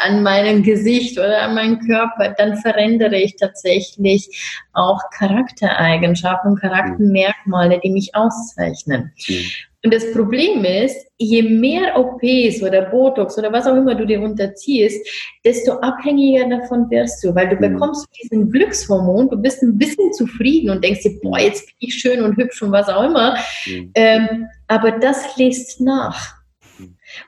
[0.05, 4.29] an meinem Gesicht oder an meinem Körper, dann verändere ich tatsächlich
[4.73, 9.13] auch Charaktereigenschaften, Charaktermerkmale, die mich auszeichnen.
[9.29, 9.45] Mhm.
[9.83, 14.21] Und das Problem ist, je mehr OPs oder Botox oder was auch immer du dir
[14.21, 15.09] unterziehst,
[15.43, 17.73] desto abhängiger davon wirst du, weil du mhm.
[17.73, 21.95] bekommst diesen Glückshormon, du bist ein bisschen zufrieden und denkst dir, boah, jetzt bin ich
[21.95, 23.37] schön und hübsch und was auch immer.
[23.67, 23.91] Mhm.
[23.95, 26.40] Ähm, aber das lässt nach.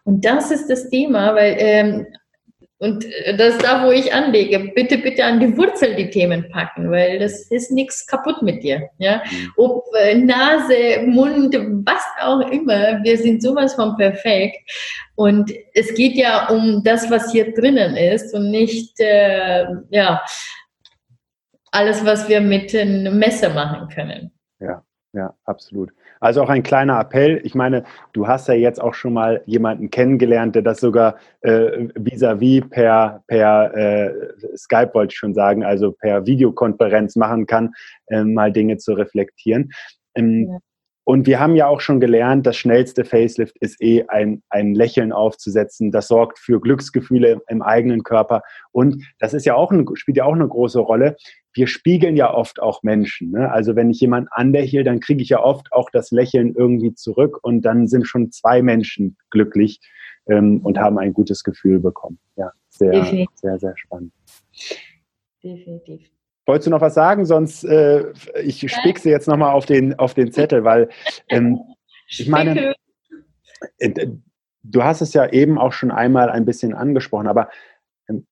[0.04, 2.06] Und das ist das Thema, weil ähm,
[2.82, 3.04] und
[3.38, 4.72] das ist da, wo ich anlege.
[4.74, 8.90] Bitte, bitte an die Wurzel die Themen packen, weil das ist nichts kaputt mit dir.
[8.98, 9.18] Ja?
[9.18, 9.52] Mhm.
[9.56, 11.54] Ob äh, Nase, Mund,
[11.86, 14.68] was auch immer, wir sind sowas von perfekt.
[15.14, 20.20] Und es geht ja um das, was hier drinnen ist und nicht äh, ja,
[21.70, 24.32] alles, was wir mit einem Messer machen können.
[24.58, 25.92] Ja, ja, absolut.
[26.22, 27.40] Also auch ein kleiner Appell.
[27.42, 27.82] Ich meine,
[28.12, 33.24] du hast ja jetzt auch schon mal jemanden kennengelernt, der das sogar äh, vis-à-vis per,
[33.26, 34.14] per äh,
[34.56, 37.74] Skype, wollte ich schon sagen, also per Videokonferenz machen kann,
[38.06, 39.72] äh, mal Dinge zu reflektieren.
[40.14, 40.58] Ähm, ja.
[41.04, 45.10] Und wir haben ja auch schon gelernt, das schnellste Facelift ist eh ein, ein Lächeln
[45.10, 45.90] aufzusetzen.
[45.90, 48.42] Das sorgt für Glücksgefühle im eigenen Körper.
[48.70, 51.16] Und das ist ja auch eine, spielt ja auch eine große Rolle
[51.54, 53.30] wir spiegeln ja oft auch Menschen.
[53.32, 53.50] Ne?
[53.50, 57.38] Also wenn ich jemanden anlächle, dann kriege ich ja oft auch das Lächeln irgendwie zurück
[57.42, 59.80] und dann sind schon zwei Menschen glücklich
[60.26, 62.18] ähm, und haben ein gutes Gefühl bekommen.
[62.36, 63.28] Ja, sehr, Definitiv.
[63.34, 64.12] sehr, sehr spannend.
[65.42, 66.08] Definitiv.
[66.46, 67.24] Wolltest du noch was sagen?
[67.24, 68.12] Sonst äh,
[68.42, 70.88] ich spickse jetzt nochmal auf den, auf den Zettel, weil
[71.28, 71.60] ähm,
[72.08, 72.74] ich meine,
[73.78, 74.08] äh,
[74.62, 77.50] du hast es ja eben auch schon einmal ein bisschen angesprochen, aber
[78.08, 78.26] ähm,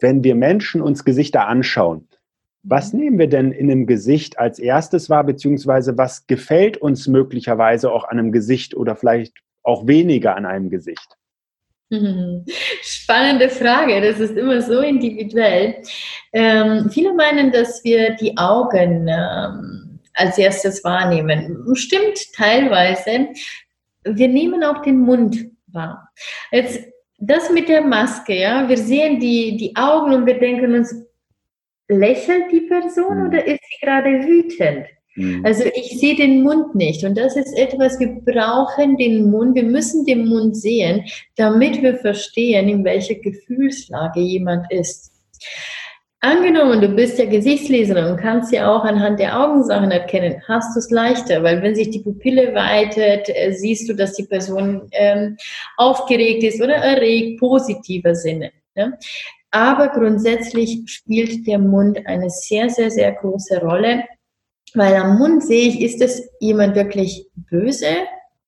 [0.00, 2.08] wenn wir Menschen uns Gesichter anschauen,
[2.64, 7.92] was nehmen wir denn in einem Gesicht als erstes wahr, beziehungsweise was gefällt uns möglicherweise
[7.92, 11.16] auch an einem Gesicht oder vielleicht auch weniger an einem Gesicht?
[12.82, 15.76] Spannende Frage, das ist immer so individuell.
[16.32, 21.66] Ähm, viele meinen, dass wir die Augen ähm, als erstes wahrnehmen.
[21.74, 23.28] Stimmt teilweise.
[24.04, 26.08] Wir nehmen auch den Mund wahr.
[26.50, 26.80] Jetzt
[27.18, 30.94] das mit der Maske, ja, wir sehen die, die Augen und wir denken uns,
[31.88, 33.28] lächelt die Person mhm.
[33.28, 34.86] oder ist sie gerade wütend?
[35.16, 35.44] Mhm.
[35.44, 39.62] Also ich sehe den Mund nicht und das ist etwas, wir brauchen den Mund, wir
[39.62, 41.04] müssen den Mund sehen,
[41.36, 45.12] damit wir verstehen, in welcher Gefühlslage jemand ist.
[46.20, 50.78] Angenommen, du bist ja Gesichtsleserin und kannst ja auch anhand der Augensachen erkennen, hast du
[50.78, 55.36] es leichter, weil wenn sich die Pupille weitet, äh, siehst du, dass die Person ähm,
[55.76, 58.52] aufgeregt ist oder erregt, positiver Sinne.
[58.74, 58.98] Ne?
[59.54, 64.02] Aber grundsätzlich spielt der Mund eine sehr, sehr, sehr große Rolle,
[64.74, 67.86] weil am Mund sehe ich, ist es jemand wirklich böse,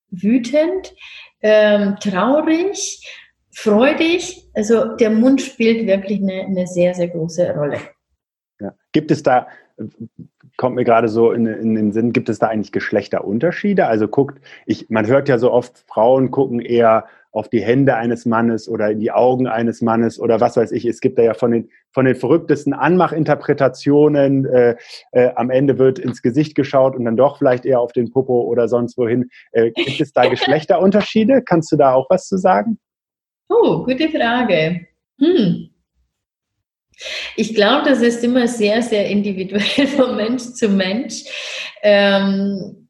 [0.09, 0.93] wütend,
[1.41, 3.07] ähm, traurig,
[3.51, 4.49] freudig.
[4.53, 7.79] Also der Mund spielt wirklich eine, eine sehr, sehr große Rolle.
[8.59, 8.73] Ja.
[8.91, 9.47] Gibt es da,
[10.57, 13.87] kommt mir gerade so in, in, den Sinn, gibt es da eigentlich Geschlechterunterschiede?
[13.87, 17.05] Also guckt, ich, man hört ja so oft, Frauen gucken eher
[17.37, 20.85] auf die Hände eines Mannes oder in die Augen eines Mannes oder was weiß ich.
[20.85, 24.45] Es gibt da ja von den, von den verrücktesten Anmachinterpretationen.
[24.45, 24.75] Äh,
[25.11, 28.41] äh, am Ende wird ins Gesicht geschaut und dann doch vielleicht eher auf den Popo
[28.41, 29.29] oder sonst wohin.
[29.51, 31.43] Äh, gibt es da Geschlechterunterschiede?
[31.43, 32.79] Kannst du da auch was zu sagen?
[33.49, 34.87] Oh, gute Frage.
[35.19, 35.69] Hm.
[37.35, 41.23] Ich glaube, das ist immer sehr, sehr individuell von Mensch zu Mensch.
[41.83, 42.86] Ähm,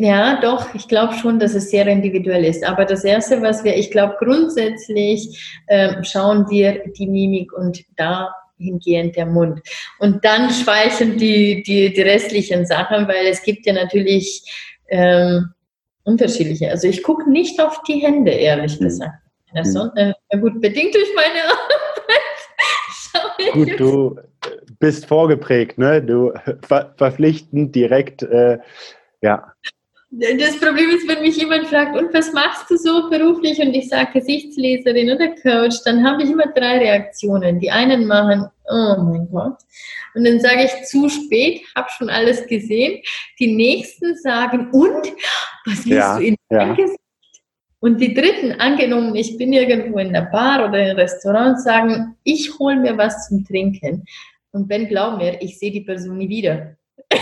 [0.00, 2.64] ja, doch, ich glaube schon, dass es sehr individuell ist.
[2.64, 9.16] Aber das Erste, was wir, ich glaube, grundsätzlich äh, schauen wir die Mimik und dahingehend
[9.16, 9.60] der Mund.
[9.98, 14.44] Und dann schweichen die, die, die restlichen Sachen, weil es gibt ja natürlich
[14.86, 15.48] ähm,
[16.04, 16.70] unterschiedliche.
[16.70, 18.84] Also ich gucke nicht auf die Hände, ehrlich mhm.
[18.84, 19.18] gesagt.
[19.52, 21.42] Also, äh, gut, bedingt durch meine
[23.24, 23.52] Arbeit.
[23.52, 24.16] Gut, du
[24.78, 26.00] bist vorgeprägt, ne?
[26.00, 26.32] Du
[26.62, 28.58] ver verpflichtend direkt, äh,
[29.22, 29.52] ja.
[30.10, 33.58] Das Problem ist, wenn mich jemand fragt, und was machst du so beruflich?
[33.58, 37.60] Und ich sage Gesichtsleserin oder Coach, dann habe ich immer drei Reaktionen.
[37.60, 39.58] Die einen machen, oh mein Gott.
[40.14, 43.02] Und dann sage ich zu spät, habe schon alles gesehen.
[43.38, 45.12] Die nächsten sagen, und
[45.66, 46.72] was willst ja, du in ja.
[46.72, 47.00] Gesicht?
[47.80, 52.58] Und die dritten, angenommen, ich bin irgendwo in der Bar oder im Restaurant, sagen, ich
[52.58, 54.04] hole mir was zum Trinken.
[54.52, 56.76] Und wenn, glaub mir, ich sehe die Person nie wieder.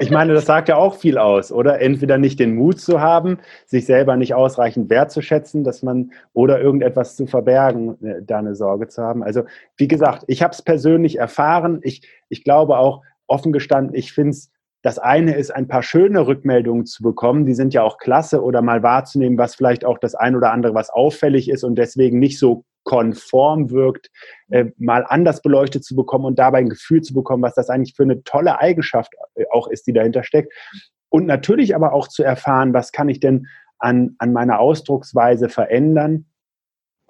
[0.00, 1.82] Ich meine, das sagt ja auch viel aus, oder?
[1.82, 7.16] Entweder nicht den Mut zu haben, sich selber nicht ausreichend wertzuschätzen, dass man oder irgendetwas
[7.16, 9.22] zu verbergen, äh, da eine Sorge zu haben.
[9.22, 9.42] Also,
[9.76, 11.80] wie gesagt, ich habe es persönlich erfahren.
[11.82, 14.50] Ich, ich glaube auch, offen gestanden, ich finde es
[14.82, 17.44] das eine ist, ein paar schöne Rückmeldungen zu bekommen.
[17.44, 20.74] Die sind ja auch klasse oder mal wahrzunehmen, was vielleicht auch das ein oder andere,
[20.74, 24.10] was auffällig ist und deswegen nicht so konform wirkt,
[24.48, 27.94] äh, mal anders beleuchtet zu bekommen und dabei ein Gefühl zu bekommen, was das eigentlich
[27.94, 30.52] für eine tolle Eigenschaft äh, auch ist, die dahinter steckt.
[31.10, 33.46] Und natürlich aber auch zu erfahren, was kann ich denn
[33.78, 36.26] an, an meiner Ausdrucksweise verändern,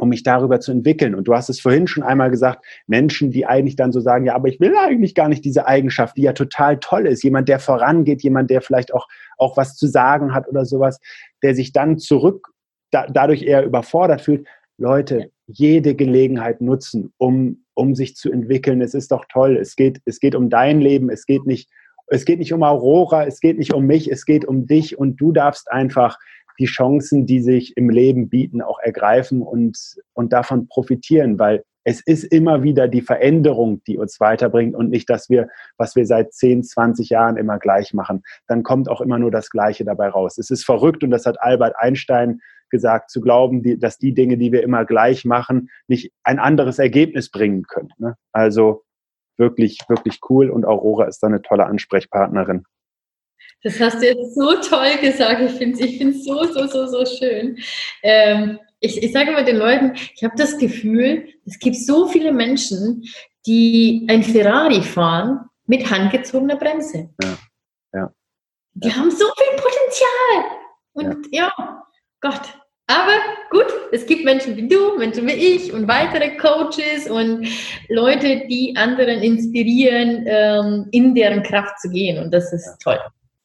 [0.01, 1.15] um mich darüber zu entwickeln.
[1.15, 4.35] Und du hast es vorhin schon einmal gesagt, Menschen, die eigentlich dann so sagen, ja,
[4.35, 7.23] aber ich will eigentlich gar nicht diese Eigenschaft, die ja total toll ist.
[7.23, 11.01] Jemand, der vorangeht, jemand, der vielleicht auch, auch was zu sagen hat oder sowas,
[11.43, 12.49] der sich dann zurück,
[12.91, 14.47] da, dadurch eher überfordert fühlt.
[14.79, 18.81] Leute, jede Gelegenheit nutzen, um, um sich zu entwickeln.
[18.81, 19.59] Es ist doch toll.
[19.59, 21.11] Es geht, es geht um dein Leben.
[21.11, 21.69] Es geht nicht,
[22.07, 23.27] es geht nicht um Aurora.
[23.27, 24.11] Es geht nicht um mich.
[24.11, 26.17] Es geht um dich und du darfst einfach
[26.59, 29.79] die Chancen, die sich im Leben bieten, auch ergreifen und,
[30.13, 35.09] und davon profitieren, weil es ist immer wieder die Veränderung, die uns weiterbringt und nicht,
[35.09, 38.23] dass wir, was wir seit 10, 20 Jahren immer gleich machen.
[38.47, 40.37] Dann kommt auch immer nur das Gleiche dabei raus.
[40.37, 44.37] Es ist verrückt und das hat Albert Einstein gesagt, zu glauben, die, dass die Dinge,
[44.37, 47.91] die wir immer gleich machen, nicht ein anderes Ergebnis bringen können.
[47.99, 48.15] Ne?
[48.33, 48.85] Also
[49.37, 52.65] wirklich, wirklich cool und Aurora ist da eine tolle Ansprechpartnerin.
[53.63, 55.43] Das hast du jetzt so toll gesagt.
[55.43, 57.59] Ich finde es ich find's so, so, so, so schön.
[58.03, 62.33] Ähm, ich, ich sage immer den Leuten, ich habe das Gefühl, es gibt so viele
[62.33, 63.05] Menschen,
[63.47, 67.11] die ein Ferrari fahren mit handgezogener Bremse.
[67.23, 67.39] Ja.
[67.93, 68.13] ja.
[68.75, 68.97] Die ja.
[68.97, 70.61] haben so viel Potenzial.
[70.93, 71.53] Und ja.
[71.59, 71.83] ja,
[72.21, 72.55] Gott.
[72.87, 73.13] Aber
[73.51, 77.47] gut, es gibt Menschen wie du, Menschen wie ich und weitere Coaches und
[77.89, 82.21] Leute, die anderen inspirieren, ähm, in deren Kraft zu gehen.
[82.21, 82.99] Und das ist toll.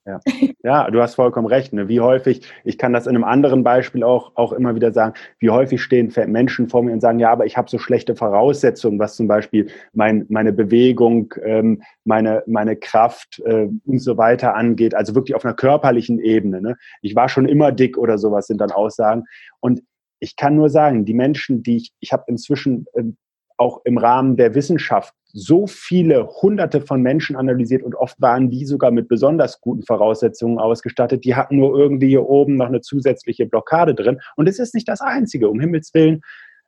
[0.06, 0.20] Ja.
[0.64, 1.74] ja, du hast vollkommen recht.
[1.74, 1.88] Ne?
[1.88, 5.50] Wie häufig, ich kann das in einem anderen Beispiel auch, auch immer wieder sagen, wie
[5.50, 9.16] häufig stehen Menschen vor mir und sagen, ja, aber ich habe so schlechte Voraussetzungen, was
[9.16, 14.94] zum Beispiel mein, meine Bewegung, ähm, meine, meine Kraft äh, und so weiter angeht.
[14.94, 16.62] Also wirklich auf einer körperlichen Ebene.
[16.62, 16.78] Ne?
[17.02, 19.24] Ich war schon immer dick oder sowas sind dann Aussagen.
[19.60, 19.82] Und
[20.20, 23.18] ich kann nur sagen, die Menschen, die ich, ich habe inzwischen ähm,
[23.58, 28.66] auch im Rahmen der Wissenschaft so viele hunderte von Menschen analysiert und oft waren die
[28.66, 31.26] sogar mit besonders guten Voraussetzungen ausgestattet.
[31.26, 34.22] Die hatten nur irgendwie hier oben noch eine zusätzliche Blockade drin.
[34.38, 36.22] Und es ist nicht das Einzige, um Himmels Willen.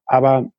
[0.06, 0.50] Aber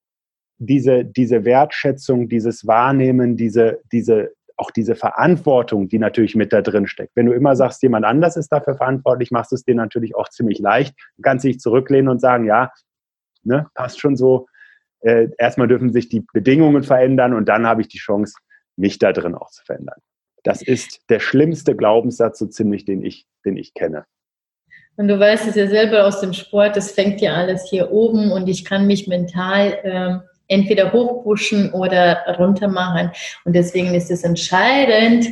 [0.56, 6.86] diese, diese Wertschätzung, dieses Wahrnehmen, diese, diese, auch diese Verantwortung, die natürlich mit da drin
[6.86, 7.14] steckt.
[7.14, 10.30] Wenn du immer sagst, jemand anders ist dafür verantwortlich, machst du es dir natürlich auch
[10.30, 10.94] ziemlich leicht.
[11.16, 12.72] Du kannst dich zurücklehnen und sagen, ja,
[13.44, 14.46] ne, passt schon so,
[15.00, 18.34] äh, erstmal dürfen sich die Bedingungen verändern und dann habe ich die Chance,
[18.76, 19.98] mich da drin auch zu verändern.
[20.44, 24.04] Das ist der schlimmste Glaubenssatz, so ziemlich, den ich, den ich kenne.
[24.96, 28.32] Und du weißt es ja selber aus dem Sport, das fängt ja alles hier oben
[28.32, 33.12] und ich kann mich mental ähm, entweder hochpushen oder runter machen.
[33.44, 35.28] Und deswegen ist es entscheidend,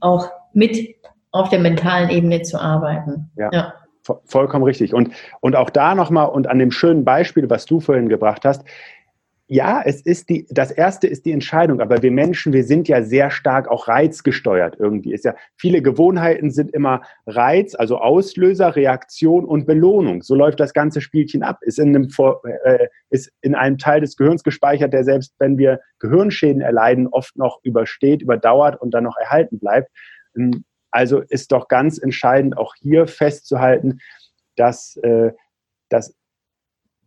[0.00, 0.94] auch mit
[1.32, 3.30] auf der mentalen Ebene zu arbeiten.
[3.36, 3.50] Ja.
[3.52, 3.74] ja.
[4.24, 4.94] Vollkommen richtig.
[4.94, 5.10] Und,
[5.40, 8.64] und auch da nochmal und an dem schönen Beispiel, was du vorhin gebracht hast,
[9.52, 13.02] ja, es ist die, das erste ist die Entscheidung, aber wir Menschen, wir sind ja
[13.02, 15.12] sehr stark auch reizgesteuert irgendwie.
[15.12, 20.22] Ist ja, viele Gewohnheiten sind immer Reiz, also Auslöser, Reaktion und Belohnung.
[20.22, 21.58] So läuft das ganze Spielchen ab.
[21.60, 22.08] Ist in einem,
[22.64, 27.36] äh, ist in einem Teil des Gehirns gespeichert, der selbst wenn wir Gehirnschäden erleiden, oft
[27.36, 29.90] noch übersteht, überdauert und dann noch erhalten bleibt.
[30.92, 33.98] Also ist doch ganz entscheidend auch hier festzuhalten,
[34.56, 35.32] dass, äh,
[35.88, 36.14] dass,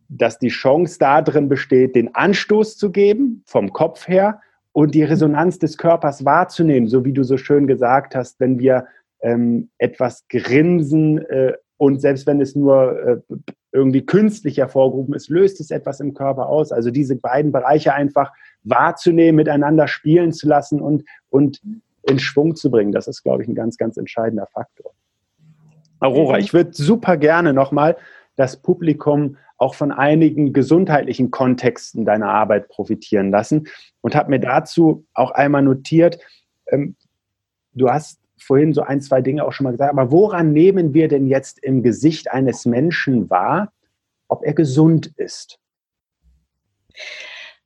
[0.08, 4.40] dass die Chance darin besteht, den Anstoß zu geben, vom Kopf her,
[4.72, 8.86] und die Resonanz des Körpers wahrzunehmen, so wie du so schön gesagt hast, wenn wir
[9.22, 13.36] ähm, etwas grinsen äh, und selbst wenn es nur äh,
[13.72, 16.72] irgendwie künstlich hervorgerufen ist, löst es etwas im Körper aus.
[16.72, 18.32] Also diese beiden Bereiche einfach
[18.64, 21.62] wahrzunehmen, miteinander spielen zu lassen und, und
[22.08, 22.92] in Schwung zu bringen.
[22.92, 24.92] Das ist, glaube ich, ein ganz, ganz entscheidender Faktor.
[26.00, 27.96] Aurora, ich würde super gerne nochmal
[28.36, 33.68] das Publikum auch von einigen gesundheitlichen Kontexten deiner Arbeit profitieren lassen
[34.02, 36.18] und habe mir dazu auch einmal notiert,
[36.66, 36.96] ähm,
[37.72, 41.08] du hast vorhin so ein, zwei Dinge auch schon mal gesagt, aber woran nehmen wir
[41.08, 43.72] denn jetzt im Gesicht eines Menschen wahr,
[44.28, 45.58] ob er gesund ist?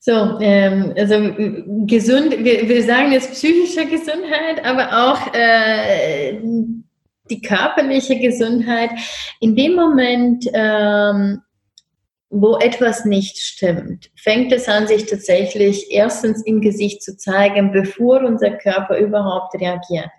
[0.02, 1.14] So, ähm, also
[1.86, 6.40] gesund, wir, wir sagen jetzt psychische Gesundheit, aber auch äh,
[7.28, 8.90] die körperliche Gesundheit.
[9.40, 11.42] In dem Moment, ähm,
[12.30, 18.22] wo etwas nicht stimmt, fängt es an, sich tatsächlich erstens im Gesicht zu zeigen, bevor
[18.22, 20.10] unser Körper überhaupt reagiert.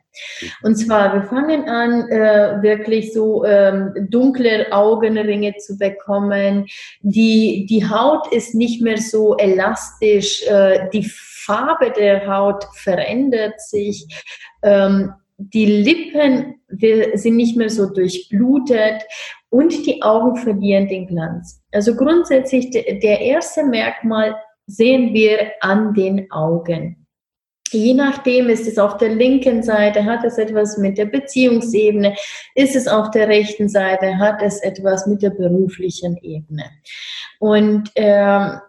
[0.63, 6.67] Und zwar, wir fangen an, äh, wirklich so ähm, dunkle Augenringe zu bekommen.
[7.01, 10.45] Die, die Haut ist nicht mehr so elastisch.
[10.47, 14.07] Äh, die Farbe der Haut verändert sich.
[14.63, 19.03] Ähm, die Lippen wir, sind nicht mehr so durchblutet
[19.49, 21.61] und die Augen verlieren den Glanz.
[21.71, 24.35] Also grundsätzlich der erste Merkmal
[24.67, 27.00] sehen wir an den Augen.
[27.71, 32.15] Je nachdem ist es auf der linken Seite, hat es etwas mit der Beziehungsebene,
[32.55, 36.65] ist es auf der rechten Seite, hat es etwas mit der beruflichen Ebene.
[37.39, 38.59] Und ähm,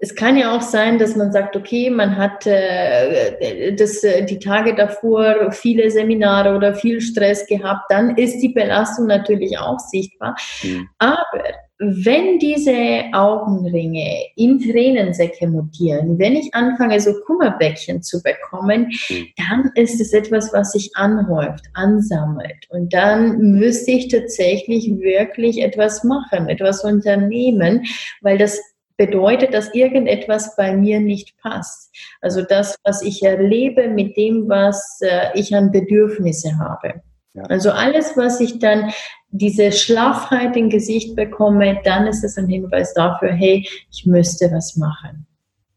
[0.00, 4.74] es kann ja auch sein, dass man sagt, okay, man hat äh, das, die Tage
[4.74, 10.36] davor viele Seminare oder viel Stress gehabt, dann ist die Belastung natürlich auch sichtbar.
[10.62, 10.88] Mhm.
[10.98, 11.42] Aber
[11.78, 19.26] wenn diese Augenringe in Tränensäcke mutieren, wenn ich anfange, so Kummerbäckchen zu bekommen, mhm.
[19.36, 22.66] dann ist es etwas, was sich anhäuft, ansammelt.
[22.70, 27.84] Und dann müsste ich tatsächlich wirklich etwas machen, etwas unternehmen,
[28.22, 28.58] weil das
[28.96, 31.94] bedeutet, dass irgendetwas bei mir nicht passt.
[32.20, 37.02] Also das, was ich erlebe mit dem, was äh, ich an Bedürfnisse habe.
[37.38, 37.44] Ja.
[37.44, 38.90] Also alles, was ich dann
[39.30, 44.76] diese Schlaffheit im Gesicht bekomme, dann ist es ein Hinweis dafür, hey, ich müsste was
[44.76, 45.26] machen.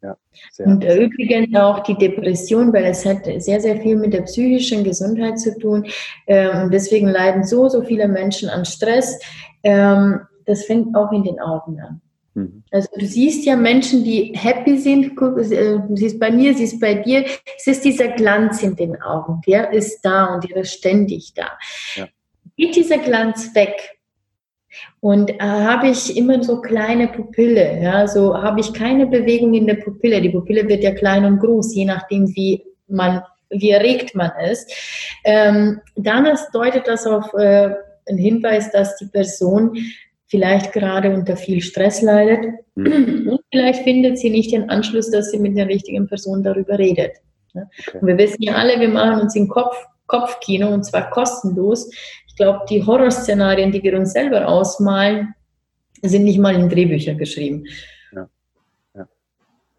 [0.01, 0.17] Ja,
[0.65, 5.39] und übrigens auch die Depression, weil es hat sehr, sehr viel mit der psychischen Gesundheit
[5.39, 5.85] zu tun.
[6.25, 9.19] Ähm, und deswegen leiden so, so viele Menschen an Stress.
[9.61, 12.01] Ähm, das fängt auch in den Augen an.
[12.33, 12.63] Mhm.
[12.71, 16.95] Also du siehst ja Menschen, die happy sind, äh, du siehst bei mir, siehst bei
[16.95, 17.25] dir,
[17.57, 21.49] es ist dieser Glanz in den Augen, der ist da und der ist ständig da.
[21.95, 22.07] Ja.
[22.57, 23.97] Geht dieser Glanz weg
[25.01, 29.67] und äh, habe ich immer so kleine Pupille, ja, so habe ich keine Bewegung in
[29.67, 30.21] der Pupille.
[30.21, 34.71] Die Pupille wird ja klein und groß, je nachdem wie man, wie erregt man ist.
[35.25, 37.71] Ähm, dann deutet das auf äh,
[38.07, 39.77] einen Hinweis, dass die Person
[40.31, 43.27] vielleicht gerade unter viel Stress leidet mhm.
[43.29, 47.17] und vielleicht findet sie nicht den Anschluss, dass sie mit der richtigen Person darüber redet.
[47.53, 47.97] Okay.
[47.99, 49.75] Und wir wissen ja alle, wir machen uns im Kopf,
[50.07, 51.91] Kopfkino und zwar kostenlos.
[52.27, 55.35] Ich glaube, die Horrorszenarien, die wir uns selber ausmalen,
[56.01, 57.65] sind nicht mal in Drehbücher geschrieben.
[58.13, 58.29] Ja,
[58.95, 59.07] ja.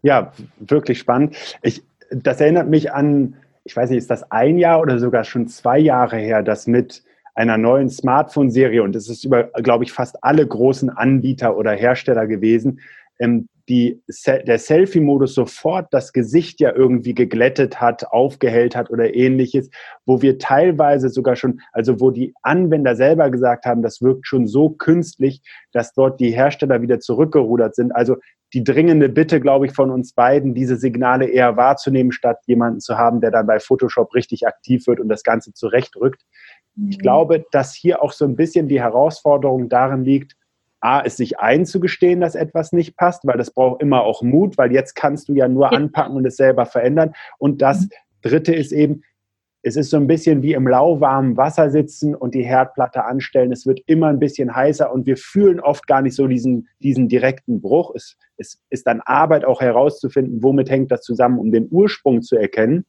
[0.03, 1.35] ja wirklich spannend.
[1.63, 1.81] Ich,
[2.11, 5.79] das erinnert mich an, ich weiß nicht, ist das ein Jahr oder sogar schon zwei
[5.79, 7.01] Jahre her, dass mit
[7.35, 12.27] einer neuen Smartphone-Serie, und das ist über, glaube ich, fast alle großen Anbieter oder Hersteller
[12.27, 12.79] gewesen,
[13.19, 19.69] ähm, die, der Selfie-Modus sofort das Gesicht ja irgendwie geglättet hat, aufgehellt hat oder ähnliches,
[20.05, 24.47] wo wir teilweise sogar schon, also wo die Anwender selber gesagt haben, das wirkt schon
[24.47, 27.95] so künstlich, dass dort die Hersteller wieder zurückgerudert sind.
[27.95, 28.17] Also
[28.53, 32.97] die dringende Bitte, glaube ich, von uns beiden, diese Signale eher wahrzunehmen, statt jemanden zu
[32.97, 36.21] haben, der dann bei Photoshop richtig aktiv wird und das Ganze zurechtrückt.
[36.75, 37.01] Ich mhm.
[37.01, 40.35] glaube, dass hier auch so ein bisschen die Herausforderung darin liegt,
[40.79, 44.73] A, es sich einzugestehen, dass etwas nicht passt, weil das braucht immer auch Mut, weil
[44.73, 47.13] jetzt kannst du ja nur anpacken und es selber verändern.
[47.37, 47.89] Und das mhm.
[48.21, 49.03] Dritte ist eben,
[49.65, 53.53] es ist so ein bisschen wie im lauwarmen Wasser sitzen und die Herdplatte anstellen.
[53.53, 57.07] Es wird immer ein bisschen heißer und wir fühlen oft gar nicht so diesen, diesen
[57.07, 57.93] direkten Bruch.
[57.95, 62.35] Es, es ist dann Arbeit auch herauszufinden, womit hängt das zusammen, um den Ursprung zu
[62.35, 62.85] erkennen.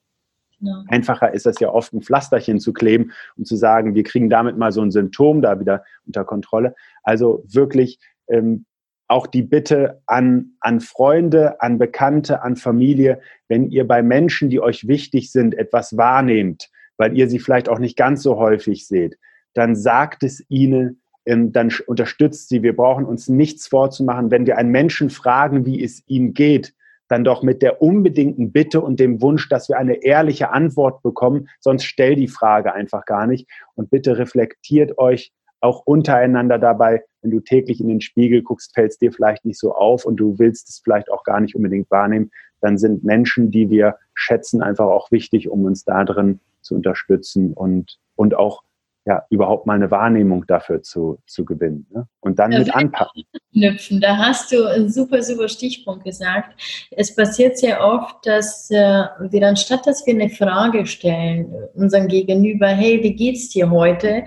[0.64, 0.84] Ja.
[0.88, 4.56] Einfacher ist es ja oft, ein Pflasterchen zu kleben und zu sagen, wir kriegen damit
[4.56, 6.74] mal so ein Symptom da wieder unter Kontrolle.
[7.02, 7.98] Also wirklich
[8.28, 8.64] ähm,
[9.08, 14.60] auch die Bitte an, an Freunde, an Bekannte, an Familie, wenn ihr bei Menschen, die
[14.60, 19.18] euch wichtig sind, etwas wahrnehmt, weil ihr sie vielleicht auch nicht ganz so häufig seht,
[19.52, 22.62] dann sagt es ihnen, ähm, dann unterstützt sie.
[22.62, 24.30] Wir brauchen uns nichts vorzumachen.
[24.30, 26.74] Wenn wir einen Menschen fragen, wie es ihm geht,
[27.08, 31.48] dann doch mit der unbedingten Bitte und dem Wunsch, dass wir eine ehrliche Antwort bekommen.
[31.60, 33.48] Sonst stell die Frage einfach gar nicht.
[33.74, 37.02] Und bitte reflektiert euch auch untereinander dabei.
[37.22, 40.16] Wenn du täglich in den Spiegel guckst, fällt es dir vielleicht nicht so auf und
[40.16, 42.30] du willst es vielleicht auch gar nicht unbedingt wahrnehmen.
[42.60, 47.52] Dann sind Menschen, die wir schätzen, einfach auch wichtig, um uns da drin zu unterstützen
[47.52, 48.62] und, und auch
[49.06, 51.86] ja, überhaupt mal eine Wahrnehmung dafür zu, zu gewinnen.
[51.92, 52.08] Ne?
[52.20, 53.24] Und dann mit anpacken.
[53.52, 54.00] Knüpfen.
[54.00, 56.58] Da hast du einen super, super Stichpunkt gesagt.
[56.90, 62.68] Es passiert sehr oft, dass äh, wir anstatt, dass wir eine Frage stellen, unseren Gegenüber,
[62.68, 64.24] hey, wie geht's dir heute?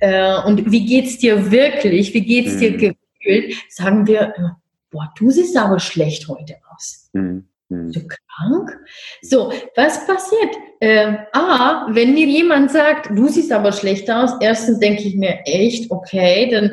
[0.00, 2.12] Äh, und wie geht's dir wirklich?
[2.12, 2.58] Wie geht's mhm.
[2.58, 3.54] dir gefühlt?
[3.70, 4.34] Sagen wir,
[4.90, 7.08] boah, du siehst aber schlecht heute aus.
[7.14, 7.47] Mhm.
[7.70, 7.92] Hm.
[7.92, 8.78] Du krank?
[9.22, 10.56] So, was passiert?
[10.80, 15.40] Ähm, A, wenn mir jemand sagt, du siehst aber schlecht aus, erstens denke ich mir,
[15.44, 16.72] echt, okay, dann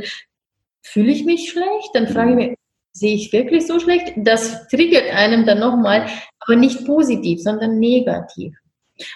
[0.83, 2.49] fühle ich mich schlecht, dann frage ich hm.
[2.49, 2.57] mich,
[2.93, 4.13] sehe ich wirklich so schlecht?
[4.15, 6.07] Das triggert einem dann nochmal,
[6.39, 8.53] aber nicht positiv, sondern negativ.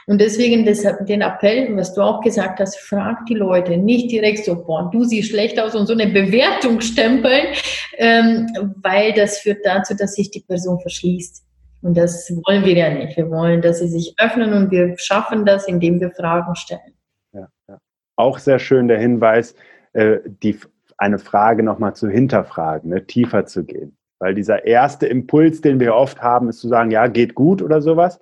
[0.07, 4.43] Und deswegen deshalb den Appell, was du auch gesagt hast, frag die Leute nicht direkt
[4.43, 7.53] so, boah, du siehst schlecht aus und so eine Bewertung stempeln,
[7.97, 8.47] ähm,
[8.81, 11.43] weil das führt dazu, dass sich die Person verschließt.
[11.81, 13.15] Und das wollen wir ja nicht.
[13.15, 16.93] Wir wollen, dass sie sich öffnen und wir schaffen das, indem wir Fragen stellen.
[17.31, 17.77] Ja, ja.
[18.15, 19.55] Auch sehr schön der Hinweis,
[19.93, 20.59] äh, die,
[20.97, 23.97] eine Frage nochmal zu hinterfragen, ne, tiefer zu gehen.
[24.19, 27.81] Weil dieser erste Impuls, den wir oft haben, ist zu sagen, ja, geht gut oder
[27.81, 28.19] sowas.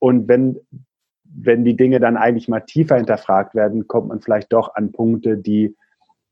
[0.00, 0.58] und wenn,
[1.22, 5.36] wenn die Dinge dann eigentlich mal tiefer hinterfragt werden, kommt man vielleicht doch an Punkte,
[5.36, 5.76] die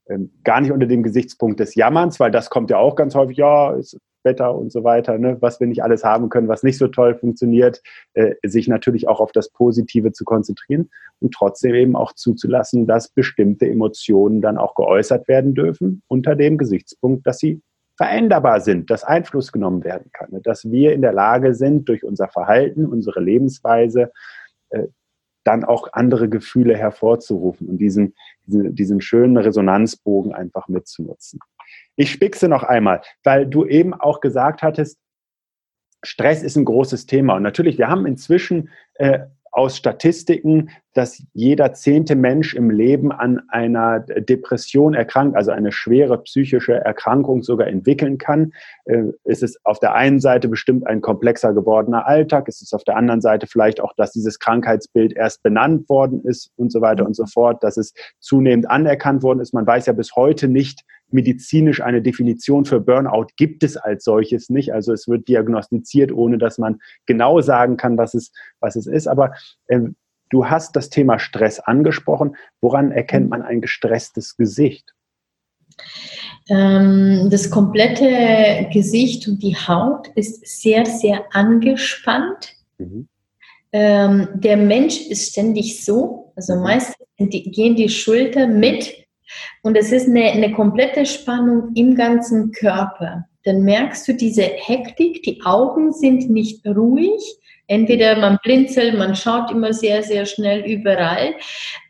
[0.09, 3.37] ähm, gar nicht unter dem Gesichtspunkt des Jammerns, weil das kommt ja auch ganz häufig,
[3.37, 6.79] ja, ist Wetter und so weiter, ne, was wir nicht alles haben können, was nicht
[6.79, 7.83] so toll funktioniert,
[8.14, 10.91] äh, sich natürlich auch auf das Positive zu konzentrieren
[11.21, 16.59] und trotzdem eben auch zuzulassen, dass bestimmte Emotionen dann auch geäußert werden dürfen, unter dem
[16.59, 17.62] Gesichtspunkt, dass sie
[17.97, 22.05] veränderbar sind, dass Einfluss genommen werden kann, ne, dass wir in der Lage sind, durch
[22.05, 24.12] unser Verhalten, unsere Lebensweise,
[24.71, 24.87] äh,
[25.45, 28.14] dann auch andere Gefühle hervorzurufen und diesen,
[28.45, 31.41] diesen, diesen schönen Resonanzbogen einfach mitzunutzen.
[31.97, 34.99] Ich spickse noch einmal, weil du eben auch gesagt hattest,
[36.05, 37.35] Stress ist ein großes Thema.
[37.35, 43.41] Und natürlich, wir haben inzwischen äh, aus Statistiken, dass jeder zehnte Mensch im Leben an
[43.49, 48.53] einer Depression erkrankt, also eine schwere psychische Erkrankung sogar entwickeln kann.
[48.85, 52.85] Äh, es ist auf der einen Seite bestimmt ein komplexer gewordener Alltag, es ist auf
[52.85, 57.05] der anderen Seite vielleicht auch, dass dieses Krankheitsbild erst benannt worden ist und so weiter
[57.07, 59.55] und so fort, dass es zunehmend anerkannt worden ist.
[59.55, 64.51] Man weiß ja bis heute nicht, medizinisch eine Definition für Burnout gibt es als solches
[64.51, 64.73] nicht.
[64.73, 69.07] Also es wird diagnostiziert, ohne dass man genau sagen kann, was es, was es ist.
[69.07, 69.33] Aber
[69.69, 69.81] äh,
[70.31, 72.37] du hast das Thema Stress angesprochen.
[72.61, 74.95] Woran erkennt man ein gestresstes Gesicht?
[76.49, 82.55] Ähm, das komplette Gesicht und die Haut ist sehr, sehr angespannt.
[82.79, 83.09] Mhm.
[83.73, 86.33] Ähm, der Mensch ist ständig so.
[86.37, 86.63] Also mhm.
[86.63, 89.08] meistens gehen die Schultern mit
[89.62, 93.24] und es ist eine, eine komplette Spannung im ganzen Körper.
[93.45, 97.22] Dann merkst du diese Hektik, die Augen sind nicht ruhig.
[97.66, 101.35] Entweder man blinzelt, man schaut immer sehr, sehr schnell überall.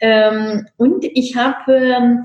[0.01, 2.25] Ähm, und ich habe ähm,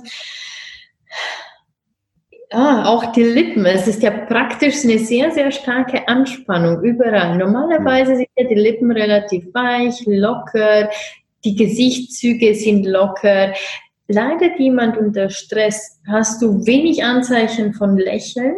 [2.52, 3.66] ah, auch die Lippen.
[3.66, 7.38] Es ist ja praktisch eine sehr, sehr starke Anspannung überall.
[7.38, 10.90] Normalerweise sind ja die Lippen relativ weich, locker.
[11.44, 13.54] Die Gesichtszüge sind locker
[14.08, 18.56] leidet jemand unter Stress, hast du wenig Anzeichen von Lächeln,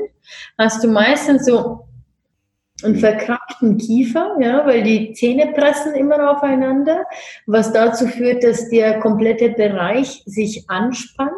[0.57, 1.85] hast du meistens so
[2.83, 7.05] einen verkrampften Kiefer, ja, weil die Zähne pressen immer aufeinander,
[7.45, 11.31] was dazu führt, dass der komplette Bereich sich anspannt.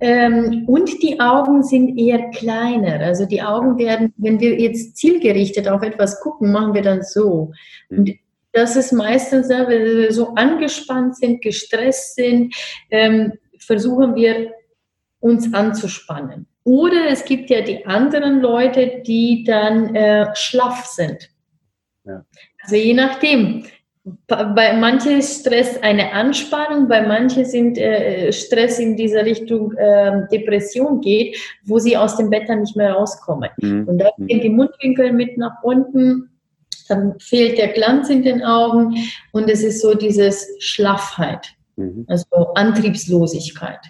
[0.00, 3.00] Ähm, und die Augen sind eher kleiner.
[3.00, 7.52] Also die Augen werden, wenn wir jetzt zielgerichtet auf etwas gucken, machen wir dann so.
[7.88, 8.10] Und
[8.52, 12.54] das ist meistens, wenn wir so angespannt sind, gestresst sind,
[12.90, 14.52] ähm, versuchen wir
[15.20, 16.46] uns anzuspannen.
[16.64, 21.30] Oder es gibt ja die anderen Leute, die dann äh, schlaff sind.
[22.04, 22.24] Ja.
[22.62, 23.64] Also je nachdem.
[24.26, 30.26] Bei manchen ist Stress eine Anspannung, bei manchen sind äh, Stress in dieser Richtung äh,
[30.32, 33.50] Depression geht, wo sie aus dem Bett dann nicht mehr rauskommen.
[33.58, 33.86] Mhm.
[33.86, 36.29] Und da gehen die Mundwinkel mit nach unten
[36.90, 38.94] dann fehlt der Glanz in den Augen
[39.32, 42.04] und es ist so dieses Schlaffheit, mhm.
[42.08, 43.80] also Antriebslosigkeit.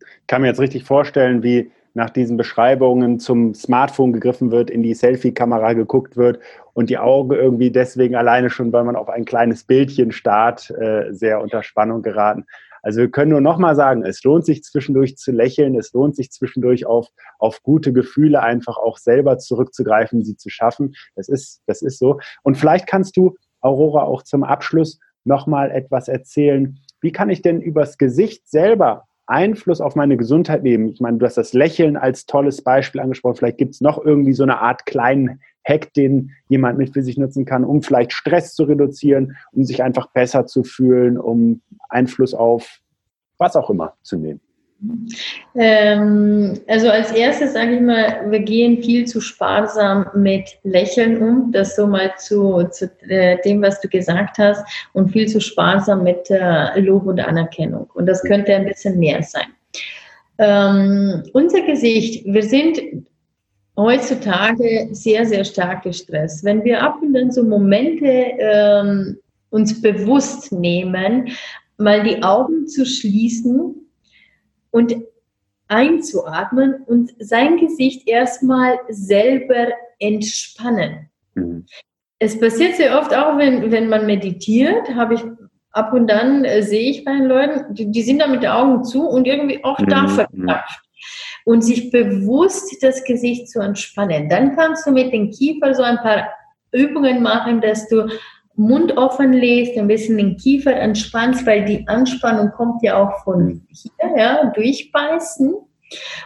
[0.00, 4.82] Ich kann mir jetzt richtig vorstellen, wie nach diesen Beschreibungen zum Smartphone gegriffen wird, in
[4.82, 6.38] die Selfie-Kamera geguckt wird
[6.72, 11.12] und die Augen irgendwie deswegen alleine schon, weil man auf ein kleines Bildchen starrt, äh,
[11.12, 12.46] sehr unter Spannung geraten.
[12.82, 16.30] Also wir können nur nochmal sagen, es lohnt sich zwischendurch zu lächeln, es lohnt sich
[16.30, 17.08] zwischendurch auf,
[17.38, 20.94] auf gute Gefühle einfach auch selber zurückzugreifen, sie zu schaffen.
[21.14, 22.18] Das ist, das ist so.
[22.42, 26.78] Und vielleicht kannst du, Aurora, auch zum Abschluss nochmal etwas erzählen.
[27.00, 30.88] Wie kann ich denn übers Gesicht selber Einfluss auf meine Gesundheit nehmen?
[30.88, 33.36] Ich meine, du hast das Lächeln als tolles Beispiel angesprochen.
[33.36, 35.40] Vielleicht gibt es noch irgendwie so eine Art kleinen
[35.70, 39.82] Hack, den jemand mit für sich nutzen kann, um vielleicht Stress zu reduzieren, um sich
[39.82, 42.80] einfach besser zu fühlen, um Einfluss auf
[43.38, 44.40] was auch immer zu nehmen?
[45.54, 51.52] Ähm, also als erstes sage ich mal, wir gehen viel zu sparsam mit Lächeln um,
[51.52, 54.64] das so mal zu, zu äh, dem, was du gesagt hast,
[54.94, 57.90] und viel zu sparsam mit äh, Lob und Anerkennung.
[57.94, 59.48] Und das könnte ein bisschen mehr sein.
[60.38, 62.80] Ähm, unser Gesicht, wir sind
[63.82, 66.44] heutzutage sehr, sehr stark gestresst.
[66.44, 69.18] Wenn wir ab und an so Momente ähm,
[69.50, 71.30] uns bewusst nehmen,
[71.76, 73.74] mal die Augen zu schließen
[74.70, 74.96] und
[75.68, 79.68] einzuatmen und sein Gesicht erstmal selber
[79.98, 81.08] entspannen.
[81.34, 81.66] Mhm.
[82.18, 85.20] Es passiert sehr oft auch, wenn, wenn man meditiert, habe ich
[85.72, 88.50] ab und dann äh, sehe ich bei den Leuten, die, die, sind da mit den
[88.50, 90.50] Augen zu und irgendwie auch da mhm.
[91.44, 94.28] Und sich bewusst das Gesicht zu entspannen.
[94.28, 96.28] Dann kannst du mit dem Kiefer so ein paar
[96.72, 98.08] Übungen machen, dass du
[98.60, 103.66] Mund offen lässt, ein bisschen den Kiefer entspannst, weil die Anspannung kommt ja auch von
[103.70, 105.54] hier, ja, durchbeißen.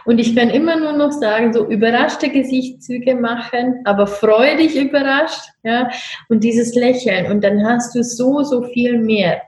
[0.05, 5.89] Und ich kann immer nur noch sagen, so überraschte Gesichtszüge machen, aber freudig überrascht, ja,
[6.29, 7.31] und dieses Lächeln.
[7.31, 9.41] Und dann hast du so, so viel mehr.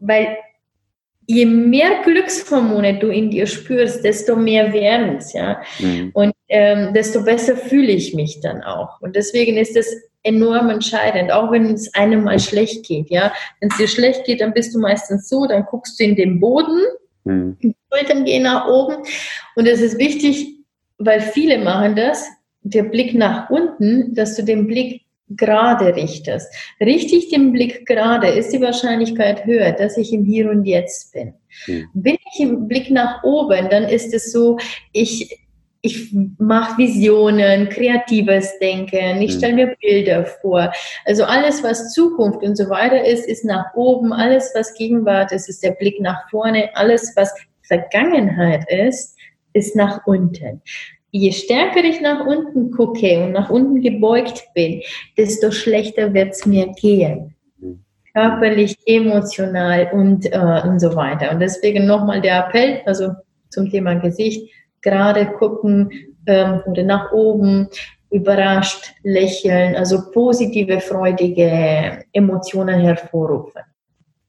[0.00, 0.36] Weil
[1.28, 5.60] je mehr Glückshormone du in dir spürst, desto mehr werden es, ja.
[5.78, 6.10] Mhm.
[6.14, 9.00] Und ähm, desto besser fühle ich mich dann auch.
[9.02, 9.86] Und deswegen ist es
[10.22, 13.32] enorm entscheidend, auch wenn es einem mal schlecht geht, ja.
[13.60, 16.40] Wenn es dir schlecht geht, dann bist du meistens so, dann guckst du in den
[16.40, 16.80] Boden,
[17.24, 17.58] mhm.
[17.62, 18.96] die Schultern gehen nach oben.
[19.54, 20.56] Und es ist wichtig,
[20.96, 22.26] weil viele machen das,
[22.62, 26.52] der Blick nach unten, dass du den Blick gerade richtest.
[26.80, 31.34] Richtig den Blick gerade, ist die Wahrscheinlichkeit höher, dass ich im Hier und Jetzt bin.
[31.66, 31.88] Mhm.
[31.94, 34.58] Bin ich im Blick nach oben, dann ist es so,
[34.92, 35.38] ich,
[35.82, 39.38] ich mache Visionen, kreatives Denken, ich hm.
[39.38, 40.72] stelle mir Bilder vor.
[41.04, 44.12] Also alles, was Zukunft und so weiter ist, ist nach oben.
[44.12, 46.70] Alles, was Gegenwart ist, ist der Blick nach vorne.
[46.74, 49.16] Alles, was Vergangenheit ist,
[49.52, 50.62] ist nach unten
[51.10, 54.82] je stärker ich nach unten gucke und nach unten gebeugt bin,
[55.16, 57.34] desto schlechter wird es mir gehen.
[58.14, 61.30] Körperlich, emotional und, äh, und so weiter.
[61.30, 63.12] Und deswegen nochmal der Appell, also
[63.48, 64.50] zum Thema Gesicht,
[64.82, 65.90] gerade gucken
[66.26, 67.68] ähm, oder nach oben,
[68.10, 73.62] überrascht, lächeln, also positive, freudige Emotionen hervorrufen.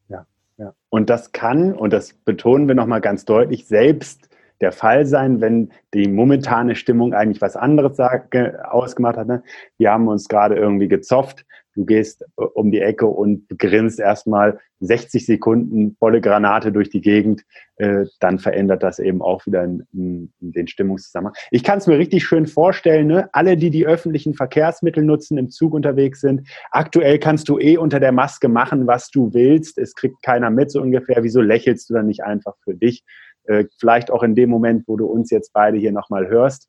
[0.08, 0.26] Ja,
[0.58, 0.74] ja.
[0.90, 4.29] Und das kann, und das betonen wir nochmal ganz deutlich, selbst
[4.60, 9.26] der Fall sein, wenn die momentane Stimmung eigentlich was anderes ausgemacht hat.
[9.26, 9.42] Ne?
[9.78, 11.44] Wir haben uns gerade irgendwie gezofft.
[11.74, 17.00] Du gehst äh, um die Ecke und grinst erstmal 60 Sekunden volle Granate durch die
[17.00, 17.42] Gegend.
[17.76, 21.34] Äh, dann verändert das eben auch wieder in, in den Stimmungszusammenhang.
[21.50, 23.06] Ich kann es mir richtig schön vorstellen.
[23.06, 23.28] Ne?
[23.32, 26.48] Alle, die die öffentlichen Verkehrsmittel nutzen, im Zug unterwegs sind.
[26.70, 29.78] Aktuell kannst du eh unter der Maske machen, was du willst.
[29.78, 31.22] Es kriegt keiner mit so ungefähr.
[31.22, 33.04] Wieso lächelst du dann nicht einfach für dich?
[33.50, 36.68] Äh, vielleicht auch in dem Moment, wo du uns jetzt beide hier nochmal hörst.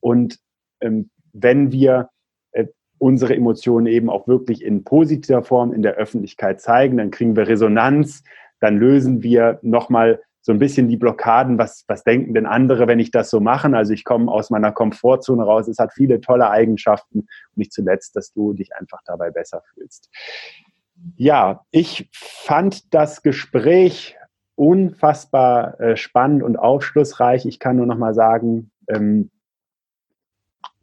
[0.00, 0.38] Und
[0.80, 2.08] ähm, wenn wir
[2.52, 7.36] äh, unsere Emotionen eben auch wirklich in positiver Form in der Öffentlichkeit zeigen, dann kriegen
[7.36, 8.24] wir Resonanz,
[8.60, 12.98] dann lösen wir nochmal so ein bisschen die Blockaden, was, was denken denn andere, wenn
[12.98, 13.68] ich das so mache?
[13.76, 15.68] Also ich komme aus meiner Komfortzone raus.
[15.68, 20.08] Es hat viele tolle Eigenschaften und nicht zuletzt, dass du dich einfach dabei besser fühlst.
[21.16, 24.16] Ja, ich fand das Gespräch
[24.62, 27.46] unfassbar äh, spannend und aufschlussreich.
[27.46, 29.32] Ich kann nur noch mal sagen, ähm,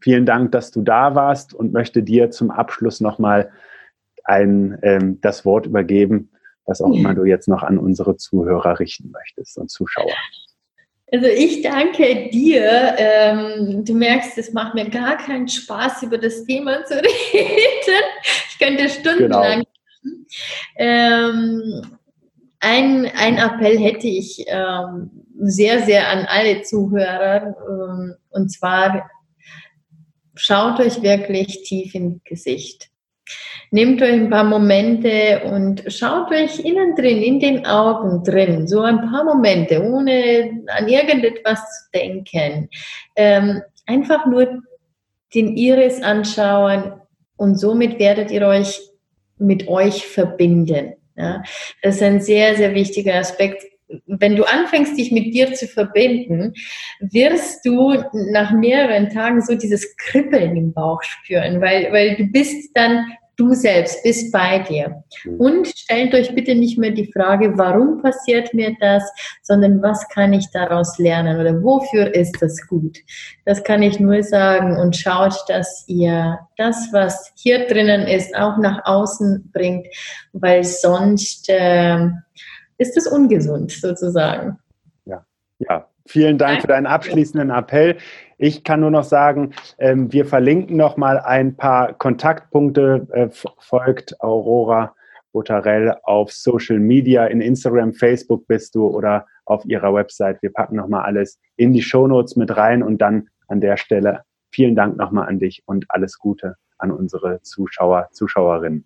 [0.01, 3.51] vielen Dank, dass du da warst und möchte dir zum Abschluss noch mal
[4.25, 6.29] ein, ähm, das Wort übergeben,
[6.65, 10.11] was auch immer du jetzt noch an unsere Zuhörer richten möchtest und Zuschauer.
[11.13, 12.95] Also ich danke dir.
[12.97, 16.95] Ähm, du merkst, es macht mir gar keinen Spaß, über das Thema zu
[17.33, 18.03] reden.
[18.49, 19.63] Ich könnte stundenlang.
[19.63, 20.25] Genau.
[20.75, 21.98] Ähm,
[22.59, 27.55] ein, ein Appell hätte ich ähm, sehr, sehr an alle Zuhörer.
[27.69, 29.09] Ähm, und zwar,
[30.35, 32.89] schaut euch wirklich tief ins Gesicht.
[33.71, 38.81] Nehmt euch ein paar Momente und schaut euch innen drin, in den Augen drin, so
[38.81, 42.69] ein paar Momente, ohne an irgendetwas zu denken.
[43.15, 44.63] Ähm, einfach nur
[45.35, 46.93] den Iris anschauen
[47.37, 48.81] und somit werdet ihr euch
[49.37, 50.95] mit euch verbinden.
[51.19, 51.43] Ja,
[51.81, 53.65] das ist ein sehr, sehr wichtiger Aspekt.
[54.05, 56.53] Wenn du anfängst, dich mit dir zu verbinden,
[57.01, 58.01] wirst du
[58.31, 63.05] nach mehreren Tagen so dieses Kribbeln im Bauch spüren, weil, weil du bist dann
[63.39, 65.03] du selbst bist bei dir.
[65.23, 65.39] Mhm.
[65.39, 69.03] Und stellt euch bitte nicht mehr die Frage, warum passiert mir das,
[69.43, 72.97] sondern was kann ich daraus lernen oder wofür ist das gut.
[73.45, 78.57] Das kann ich nur sagen und schaut, dass ihr das, was hier drinnen ist, auch
[78.57, 79.87] nach außen bringt,
[80.33, 82.07] weil sonst äh,
[82.77, 84.59] ist es ungesund sozusagen.
[85.05, 85.25] Ja,
[85.59, 85.88] ja.
[86.09, 87.97] Vielen Dank für deinen abschließenden Appell.
[88.39, 93.07] Ich kann nur noch sagen, ähm, wir verlinken noch mal ein paar Kontaktpunkte.
[93.11, 93.29] Äh,
[93.59, 94.95] folgt Aurora
[95.33, 100.41] Botarell auf Social Media, in Instagram, Facebook bist du oder auf ihrer Website.
[100.41, 104.23] Wir packen noch mal alles in die Shownotes mit rein und dann an der Stelle
[104.49, 108.83] vielen Dank noch mal an dich und alles Gute an unsere Zuschauer, Zuschauerinnen.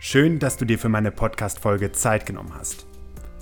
[0.00, 2.86] Schön, dass du dir für meine Podcast-Folge Zeit genommen hast.